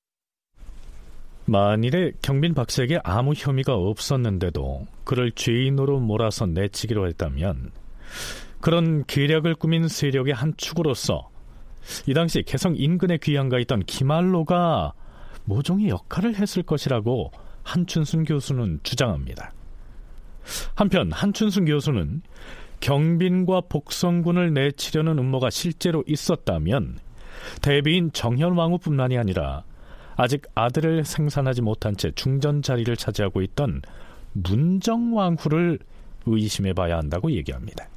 만일에 1.45 2.11
경빈 2.21 2.53
박씨에게 2.55 2.99
아무 3.03 3.33
혐의가 3.35 3.75
없었는데도 3.75 4.87
그를 5.03 5.31
죄인으로 5.31 5.99
몰아서 5.99 6.47
내치기로 6.47 7.07
했다면 7.07 7.71
그런 8.61 9.05
계략을 9.05 9.55
꾸민 9.55 9.87
세력의 9.87 10.33
한 10.33 10.53
축으로서 10.57 11.29
이 12.07 12.15
당시 12.15 12.41
개성 12.41 12.75
인근에 12.75 13.17
귀양가 13.17 13.59
있던 13.59 13.81
김알로가 13.81 14.93
모종의 15.43 15.89
역할을 15.89 16.35
했을 16.35 16.63
것이라고 16.63 17.31
한춘순 17.65 18.23
교수는 18.23 18.79
주장합니다. 18.83 19.51
한편 20.75 21.11
한춘순 21.11 21.65
교수는 21.65 22.21
경빈과 22.79 23.61
복성군을 23.67 24.53
내치려는 24.53 25.17
음모가 25.17 25.49
실제로 25.49 26.03
있었다면 26.07 26.99
대비인 27.61 28.11
정현왕후뿐만이 28.13 29.17
아니라 29.17 29.63
아직 30.15 30.43
아들을 30.53 31.03
생산하지 31.03 31.61
못한 31.61 31.97
채 31.97 32.11
중전 32.11 32.61
자리를 32.61 32.95
차지하고 32.95 33.41
있던 33.41 33.81
문정왕후를 34.33 35.79
의심해 36.27 36.73
봐야 36.73 36.97
한다고 36.97 37.31
얘기합니다. 37.31 37.87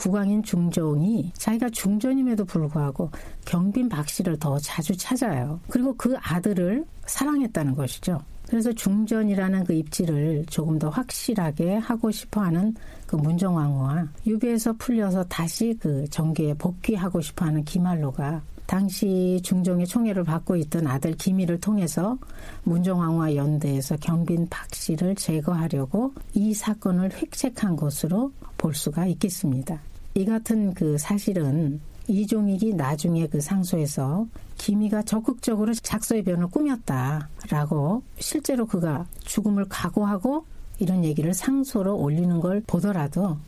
국왕인 0.00 0.42
중종이 0.42 1.30
자기가 1.34 1.68
중전임에도 1.70 2.44
불구하고 2.46 3.10
경빈 3.44 3.88
박 3.88 4.08
씨를 4.08 4.38
더 4.38 4.58
자주 4.58 4.96
찾아요. 4.96 5.60
그리고 5.68 5.94
그 5.96 6.16
아들을 6.18 6.84
사랑했다는 7.06 7.76
것이죠. 7.76 8.18
그래서 8.54 8.72
중전이라는 8.72 9.64
그 9.64 9.72
입지를 9.72 10.46
조금 10.48 10.78
더 10.78 10.88
확실하게 10.88 11.74
하고 11.74 12.12
싶어 12.12 12.40
하는 12.40 12.72
그 13.04 13.16
문정왕후와 13.16 14.06
유배에서 14.28 14.74
풀려서 14.74 15.24
다시 15.24 15.76
그 15.80 16.08
정계에 16.08 16.54
복귀하고 16.54 17.20
싶어 17.20 17.46
하는 17.46 17.64
김할로가 17.64 18.42
당시 18.66 19.40
중종의 19.42 19.88
총애를 19.88 20.22
받고 20.22 20.54
있던 20.54 20.86
아들 20.86 21.16
김희를 21.16 21.58
통해서 21.58 22.16
문정왕후와 22.62 23.34
연대해서 23.34 23.96
경빈 23.96 24.46
박 24.48 24.72
씨를 24.72 25.16
제거하려고 25.16 26.14
이 26.34 26.54
사건을 26.54 27.10
획책한 27.12 27.74
것으로 27.74 28.30
볼 28.56 28.72
수가 28.72 29.06
있겠습니다. 29.06 29.80
이 30.14 30.24
같은 30.24 30.74
그 30.74 30.96
사실은 30.96 31.80
이종익이 32.06 32.74
나중에 32.74 33.26
그 33.26 33.40
상소에서 33.40 34.28
김희가 34.56 35.02
적극적으로 35.02 35.72
작서의 35.74 36.22
변을 36.22 36.48
꾸몄다라고 36.48 38.02
실제로 38.18 38.66
그가 38.66 39.06
죽음을 39.24 39.66
각오하고 39.68 40.46
이런 40.78 41.04
얘기를 41.04 41.34
상소로 41.34 41.96
올리는 41.96 42.40
걸 42.40 42.62
보더라도 42.66 43.38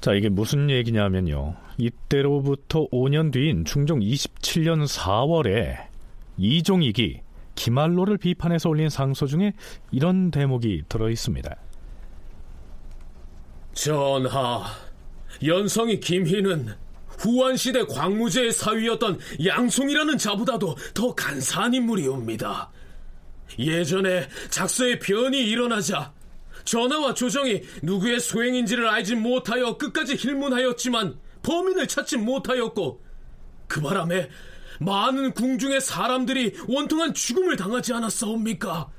자, 0.00 0.14
이게 0.14 0.28
무슨 0.28 0.68
얘기냐면요. 0.68 1.54
이때로부터 1.78 2.88
5년 2.88 3.32
뒤인 3.32 3.64
중종 3.64 4.00
27년 4.00 4.84
4월에 4.86 5.86
이종익이 6.38 7.20
김알로를 7.54 8.18
비판해서 8.18 8.68
올린 8.68 8.88
상소 8.88 9.26
중에 9.26 9.52
이런 9.92 10.32
대목이 10.32 10.82
들어 10.88 11.08
있습니다. 11.08 11.54
전하, 13.74 14.64
연성이 15.46 16.00
김희는 16.00 16.74
후한시대 17.22 17.86
광무제의 17.86 18.52
사위였던 18.52 19.20
양송이라는 19.44 20.18
자보다도 20.18 20.76
더 20.92 21.14
간사한 21.14 21.72
인물이옵니다. 21.74 22.70
예전에 23.58 24.28
작서의 24.50 24.98
변이 24.98 25.38
일어나자 25.38 26.12
전하와 26.64 27.14
조정이 27.14 27.62
누구의 27.82 28.20
소행인지를 28.20 28.88
알지 28.88 29.16
못하여 29.16 29.76
끝까지 29.76 30.16
hil문하였지만 30.16 31.18
범인을 31.42 31.86
찾지 31.86 32.18
못하였고 32.18 33.02
그 33.68 33.80
바람에 33.80 34.28
많은 34.80 35.32
궁중의 35.32 35.80
사람들이 35.80 36.54
원통한 36.68 37.14
죽음을 37.14 37.56
당하지 37.56 37.92
않았사옵니까? 37.92 38.90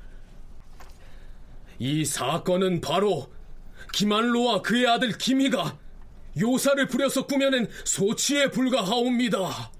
이 1.78 2.04
사건은 2.04 2.80
바로 2.80 3.30
김한로와 3.92 4.62
그의 4.62 4.86
아들 4.86 5.12
김희가 5.16 5.78
요사를 6.40 6.86
부려서 6.86 7.26
꾸며낸 7.26 7.68
소치에 7.84 8.50
불과하옵니다. 8.50 9.70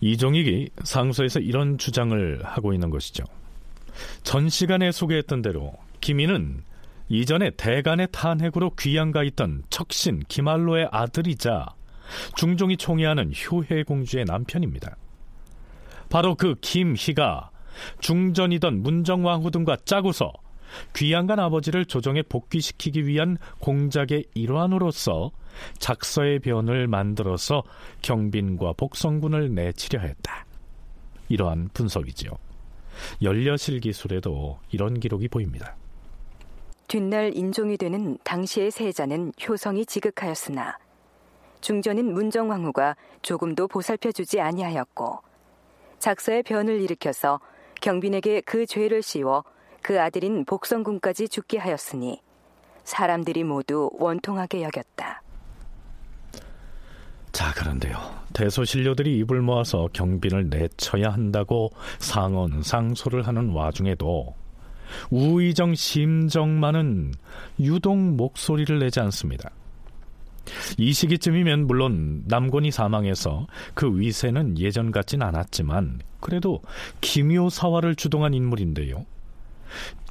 이종익이 0.00 0.70
상소에서 0.82 1.40
이런 1.40 1.76
주장을 1.76 2.40
하고 2.44 2.72
있는 2.72 2.90
것이죠. 2.90 3.24
전 4.22 4.48
시간에 4.48 4.92
소개했던 4.92 5.42
대로 5.42 5.74
김희는 6.00 6.64
이전에 7.08 7.50
대간의 7.50 8.08
탄핵으로 8.12 8.70
귀양가 8.78 9.24
있던 9.24 9.64
척신 9.68 10.22
김알로의 10.28 10.88
아들이자 10.90 11.66
중종이 12.36 12.76
총애하는 12.76 13.32
효혜 13.34 13.82
공주의 13.82 14.24
남편입니다. 14.24 14.96
바로 16.08 16.34
그 16.34 16.54
김희가 16.60 17.50
중전이던 18.00 18.82
문정왕후 18.82 19.50
등과 19.50 19.78
짜고서 19.84 20.32
귀양간 20.94 21.38
아버지를 21.38 21.84
조정에 21.84 22.22
복귀시키기 22.22 23.06
위한 23.06 23.36
공작의 23.60 24.24
일환으로서 24.34 25.30
작서의 25.78 26.38
변을 26.40 26.86
만들어서 26.86 27.62
경빈과 28.02 28.74
복성군을 28.76 29.54
내치려 29.54 30.00
했다. 30.00 30.46
이러한 31.28 31.70
분석이지요. 31.74 32.32
연려실 33.22 33.80
기술에도 33.80 34.58
이런 34.70 34.98
기록이 34.98 35.28
보입니다. 35.28 35.76
뒷날 36.88 37.36
인종이 37.36 37.76
되는 37.76 38.18
당시의 38.24 38.72
세자는 38.72 39.32
효성이 39.48 39.86
지극하였으나 39.86 40.76
중전인 41.60 42.12
문정왕후가 42.12 42.96
조금도 43.22 43.68
보살펴주지 43.68 44.40
아니하였고 44.40 45.20
작서의 45.98 46.42
변을 46.42 46.80
일으켜서 46.80 47.38
경빈에게 47.80 48.40
그 48.40 48.66
죄를 48.66 49.02
씌워 49.02 49.44
그 49.82 50.00
아들인 50.00 50.44
복성군까지 50.44 51.28
죽게 51.28 51.58
하였으니 51.58 52.20
사람들이 52.84 53.44
모두 53.44 53.90
원통하게 53.94 54.62
여겼다. 54.62 55.22
자, 57.32 57.52
그런데요. 57.54 57.96
대소신료들이 58.32 59.18
입을 59.18 59.40
모아서 59.40 59.88
경빈을 59.92 60.50
내쳐야 60.50 61.10
한다고 61.10 61.70
상언 61.98 62.62
상소를 62.62 63.26
하는 63.26 63.50
와중에도 63.50 64.34
우의정 65.10 65.74
심정만은 65.74 67.14
유독 67.60 67.96
목소리를 67.96 68.78
내지 68.80 69.00
않습니다. 69.00 69.50
이 70.78 70.92
시기쯤이면 70.92 71.66
물론 71.66 72.24
남곤이 72.26 72.72
사망해서 72.72 73.46
그 73.74 73.98
위세는 73.98 74.58
예전 74.58 74.90
같진 74.90 75.22
않았지만 75.22 76.00
그래도 76.18 76.62
김효사화를 77.00 77.94
주동한 77.94 78.34
인물인데요. 78.34 79.06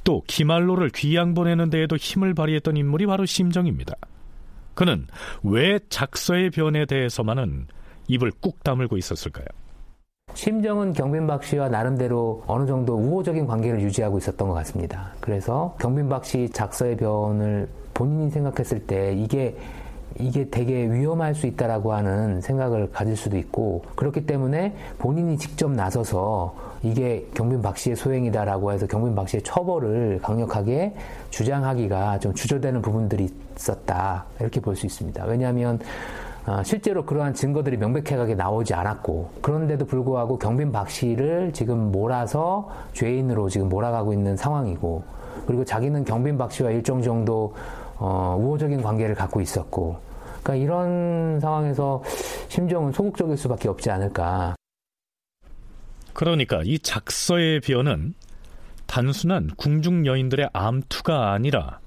또 0.04 0.22
기말로를 0.26 0.90
귀양 0.90 1.34
보내는 1.34 1.70
데에도 1.70 1.96
힘을 1.96 2.34
발휘했던 2.34 2.76
인물이 2.76 3.06
바로 3.06 3.26
심정입니다. 3.26 3.94
그는 4.74 5.06
왜 5.42 5.78
작서의 5.88 6.50
변에 6.50 6.86
대해서만은 6.86 7.66
입을 8.08 8.32
꾹 8.40 8.62
다물고 8.64 8.96
있었을까요? 8.96 9.46
심정은 10.34 10.92
경빈박 10.92 11.44
씨와 11.44 11.68
나름대로 11.68 12.42
어느 12.46 12.66
정도 12.66 12.94
우호적인 12.94 13.46
관계를 13.46 13.80
유지하고 13.82 14.18
있었던 14.18 14.48
것 14.48 14.54
같습니다. 14.54 15.12
그래서 15.20 15.76
경빈박 15.80 16.24
씨 16.24 16.48
작서의 16.50 16.96
변을 16.96 17.68
본인이 17.92 18.30
생각했을 18.30 18.86
때 18.86 19.12
이게 19.12 19.56
이게 20.20 20.48
되게 20.48 20.90
위험할 20.90 21.34
수 21.34 21.46
있다라고 21.46 21.92
하는 21.92 22.40
생각을 22.40 22.90
가질 22.90 23.16
수도 23.16 23.36
있고 23.38 23.82
그렇기 23.96 24.26
때문에 24.26 24.74
본인이 24.98 25.36
직접 25.38 25.70
나서서 25.70 26.54
이게 26.82 27.26
경빈 27.34 27.62
박 27.62 27.76
씨의 27.76 27.96
소행이다라고 27.96 28.72
해서 28.72 28.86
경빈 28.86 29.14
박 29.14 29.28
씨의 29.28 29.42
처벌을 29.42 30.20
강력하게 30.22 30.94
주장하기가 31.30 32.18
좀 32.20 32.34
주저되는 32.34 32.82
부분들이 32.82 33.28
있었다 33.56 34.24
이렇게 34.40 34.60
볼 34.60 34.76
수 34.76 34.86
있습니다. 34.86 35.24
왜냐하면 35.24 35.78
어, 36.46 36.62
실제로 36.64 37.04
그러한 37.04 37.34
증거들이 37.34 37.76
명백하게 37.76 38.34
나오지 38.34 38.72
않았고 38.72 39.30
그런데도 39.42 39.84
불구하고 39.84 40.38
경빈 40.38 40.72
박 40.72 40.88
씨를 40.88 41.52
지금 41.52 41.92
몰아서 41.92 42.70
죄인으로 42.94 43.48
지금 43.48 43.68
몰아가고 43.68 44.12
있는 44.12 44.36
상황이고 44.36 45.02
그리고 45.46 45.64
자기는 45.64 46.04
경빈 46.04 46.38
박 46.38 46.50
씨와 46.52 46.70
일정 46.70 47.02
정도 47.02 47.54
어, 48.02 48.34
우호적인 48.40 48.82
관계를 48.82 49.14
갖고 49.14 49.42
있었고, 49.42 49.98
그러니까 50.42 50.54
이런 50.54 51.40
상황에서 51.40 52.02
심정은 52.48 52.92
소극적일 52.92 53.36
수밖에 53.36 53.68
없지 53.68 53.90
않을까. 53.90 54.54
그러니까 56.12 56.62
이 56.64 56.78
작서의 56.78 57.60
비어는 57.60 58.14
단순한 58.86 59.50
궁중 59.56 60.06
여인들의 60.06 60.50
암투가 60.52 61.32
아니라 61.32 61.78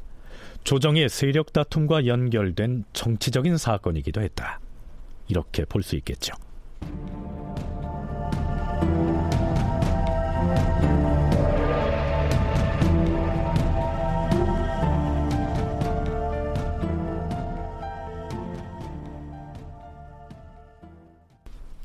조정의 0.64 1.10
세력 1.10 1.52
다툼과 1.52 2.06
연결된 2.06 2.86
정치적인 2.94 3.58
사건이기도 3.58 4.22
했다. 4.22 4.60
이렇게 5.28 5.66
볼 5.66 5.84
수 5.84 5.96
있겠죠. 5.98 6.34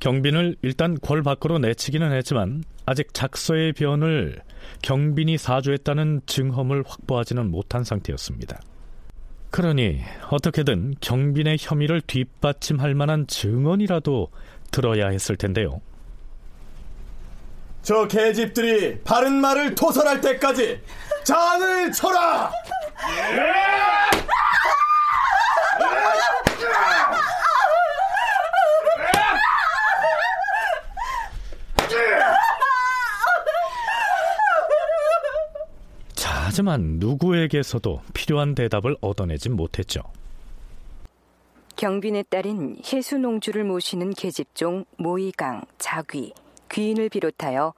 경빈을 0.01 0.57
일단 0.63 0.97
궐 1.01 1.23
밖으로 1.23 1.59
내치기는 1.59 2.13
했지만 2.13 2.63
아직 2.87 3.13
작서의 3.13 3.73
변을 3.73 4.41
경빈이 4.83 5.39
사주했다는 5.39 6.23
증험을 6.27 6.85
확보하지는 6.87 7.51
못한 7.51 7.85
상태였습니다. 7.85 8.61
그러니 9.51 10.03
어떻게든 10.31 10.95
경빈의 11.01 11.57
혐의를 11.59 12.01
뒷받침할 12.03 12.95
만한 12.95 13.27
증언이라도 13.27 14.29
들어야 14.71 15.09
했을 15.09 15.37
텐데요. 15.37 15.81
저 17.83 18.07
계집들이 18.07 19.01
바른 19.01 19.41
말을 19.41 19.75
토설할 19.75 20.21
때까지 20.21 20.81
잔을 21.25 21.91
쳐라! 21.93 22.53
하지만 36.59 36.97
누구에게서도 36.99 38.01
필요한 38.15 38.57
대답을 38.57 38.97
얻어내진 39.01 39.55
못했죠. 39.55 40.03
경빈의 41.77 42.25
딸인 42.31 42.79
해수농주를 42.85 43.63
모시는 43.63 44.11
계집종 44.11 44.85
모이강, 44.97 45.63
자귀, 45.79 46.35
귀인을 46.69 47.11
비롯하여 47.11 47.75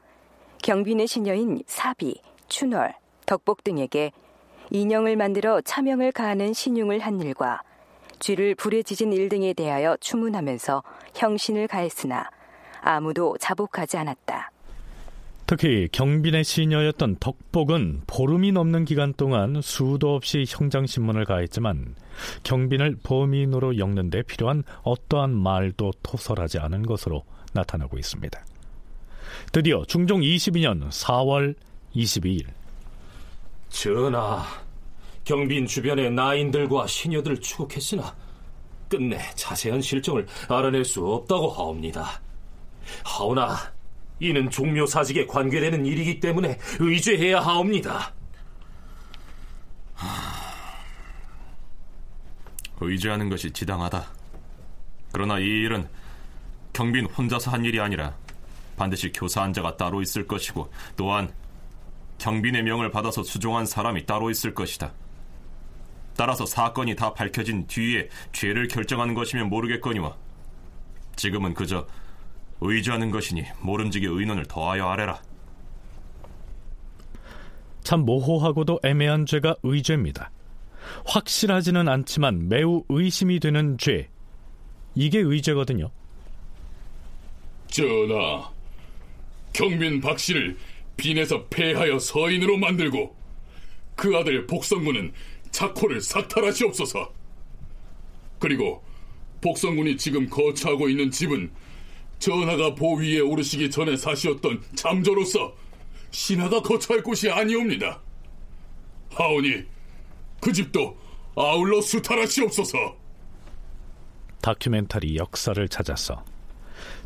경빈의 0.63 1.09
시녀인 1.09 1.63
사비, 1.67 2.23
춘월, 2.49 2.95
덕복 3.27 3.65
등에게 3.65 4.13
인형을 4.71 5.15
만들어 5.17 5.61
차명을 5.61 6.13
가하는 6.13 6.55
신용을 6.55 7.01
한 7.01 7.21
일과 7.21 7.61
쥐를 8.19 8.55
불에 8.55 8.83
지진 8.83 9.13
일 9.13 9.29
등에 9.29 9.53
대하여 9.53 9.99
추문하면서 10.01 10.83
형신을 11.17 11.69
가했으나 11.69 12.31
아무도 12.81 13.37
자복하지 13.37 13.99
않았다. 13.99 14.51
특히 15.51 15.89
경빈의 15.91 16.45
시녀였던 16.45 17.17
덕복은 17.19 18.03
보름이 18.07 18.53
넘는 18.53 18.85
기간 18.85 19.13
동안 19.15 19.61
수도 19.61 20.15
없이 20.15 20.45
형장신문을 20.47 21.25
가했지만 21.25 21.97
경빈을 22.45 22.99
범인으로 23.03 23.77
엮는 23.77 24.11
데 24.11 24.23
필요한 24.23 24.63
어떠한 24.85 25.35
말도 25.35 25.91
토설하지 26.05 26.61
않은 26.61 26.87
것으로 26.87 27.25
나타나고 27.53 27.99
있습니다. 27.99 28.41
드디어 29.51 29.85
중종 29.87 30.21
22년 30.21 30.89
4월 30.89 31.57
22일 31.97 32.45
전하, 33.71 34.45
경빈 35.25 35.67
주변의 35.67 36.13
나인들과 36.13 36.87
시녀들을 36.87 37.41
추국했으나 37.41 38.15
끝내 38.89 39.19
자세한 39.35 39.81
실정을 39.81 40.29
알아낼 40.49 40.85
수 40.85 41.05
없다고 41.05 41.49
하옵니다. 41.51 42.21
하오나 43.03 43.80
이는 44.21 44.51
종묘 44.51 44.87
사직에 44.87 45.27
관계되는 45.27 45.85
일이기 45.87 46.21
때문에 46.21 46.59
의죄해야 46.79 47.41
하옵니다. 47.41 48.15
의죄하는 52.81 53.29
것이 53.29 53.51
지당하다. 53.51 54.07
그러나 55.13 55.39
이 55.39 55.45
일은 55.45 55.89
경빈 56.73 57.07
혼자서 57.07 57.51
한 57.51 57.65
일이 57.65 57.81
아니라 57.81 58.15
반드시 58.77 59.13
교사 59.13 59.43
한 59.43 59.53
자가 59.53 59.77
따로 59.77 60.01
있을 60.01 60.27
것이고 60.27 60.71
또한 60.97 61.33
경빈의 62.19 62.63
명을 62.63 62.91
받아서 62.91 63.23
수종한 63.23 63.67
사람이 63.67 64.07
따로 64.07 64.31
있을 64.31 64.55
것이다. 64.55 64.93
따라서 66.17 66.45
사건이 66.45 66.97
다 66.97 67.15
밝혀진 67.15 67.67
뒤에 67.67 68.09
죄를 68.33 68.69
결정하는 68.69 69.15
것이면 69.15 69.49
모르겠거니와 69.49 70.17
지금은 71.17 71.55
그저 71.55 71.87
의지하는 72.61 73.11
것이니 73.11 73.45
모름지기 73.61 74.07
의논을 74.07 74.45
더하여 74.47 74.89
아래라. 74.89 75.21
참 77.83 78.01
모호하고도 78.01 78.81
애매한 78.85 79.27
죄가 79.27 79.57
의죄입니다. 79.63 80.31
확실하지는 81.07 81.89
않지만 81.89 82.49
매우 82.49 82.85
의심이 82.89 83.41
되는 83.41 83.79
죄. 83.79 84.09
이게 84.95 85.19
의죄거든요. 85.19 85.91
전하, 87.69 88.51
경빈 89.53 90.01
박 90.01 90.19
씨를 90.19 90.57
빈에서 90.97 91.47
폐하여 91.47 91.99
서인으로 91.99 92.59
만들고 92.59 93.17
그 93.95 94.17
아들 94.17 94.47
복성군은 94.47 95.13
자코를 95.51 96.01
삭탈하시옵소서. 96.01 97.13
그리고 98.39 98.83
복성군이 99.41 99.97
지금 99.97 100.29
거처하고 100.29 100.89
있는 100.89 101.11
집은 101.11 101.51
전하가 102.21 102.75
보위에 102.75 103.19
오르시기 103.21 103.71
전에 103.71 103.97
사시었던 103.97 104.63
잠조로서 104.77 105.53
신하가 106.13 106.63
거처할 106.63 107.03
곳이 107.03 107.29
아니옵니다. 107.31 108.01
하오니 109.13 109.65
그 110.41 110.53
집도 110.53 110.97
아울러 111.35 111.81
수탈하시옵소서. 111.81 112.97
다큐멘터리 114.43 115.17
역사를 115.17 115.69
찾아서 115.69 116.25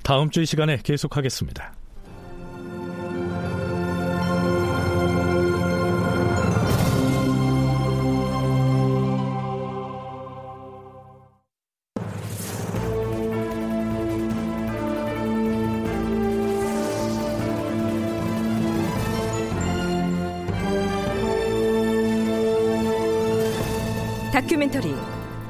다음 0.03 0.31
주 0.31 0.43
이 0.43 0.47
시간에 0.47 0.79
계속하겠습니다. 0.83 1.75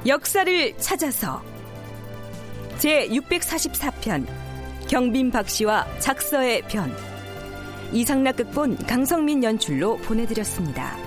역사를 0.06 0.76
찾아서 0.78 1.42
제 2.78 3.08
644편 3.08 4.26
경빈 4.86 5.30
박씨와 5.30 5.98
작서의 5.98 6.62
변 6.68 6.94
이상락 7.92 8.36
극본 8.36 8.76
강성민 8.86 9.42
연출로 9.42 9.96
보내드렸습니다. 9.98 11.03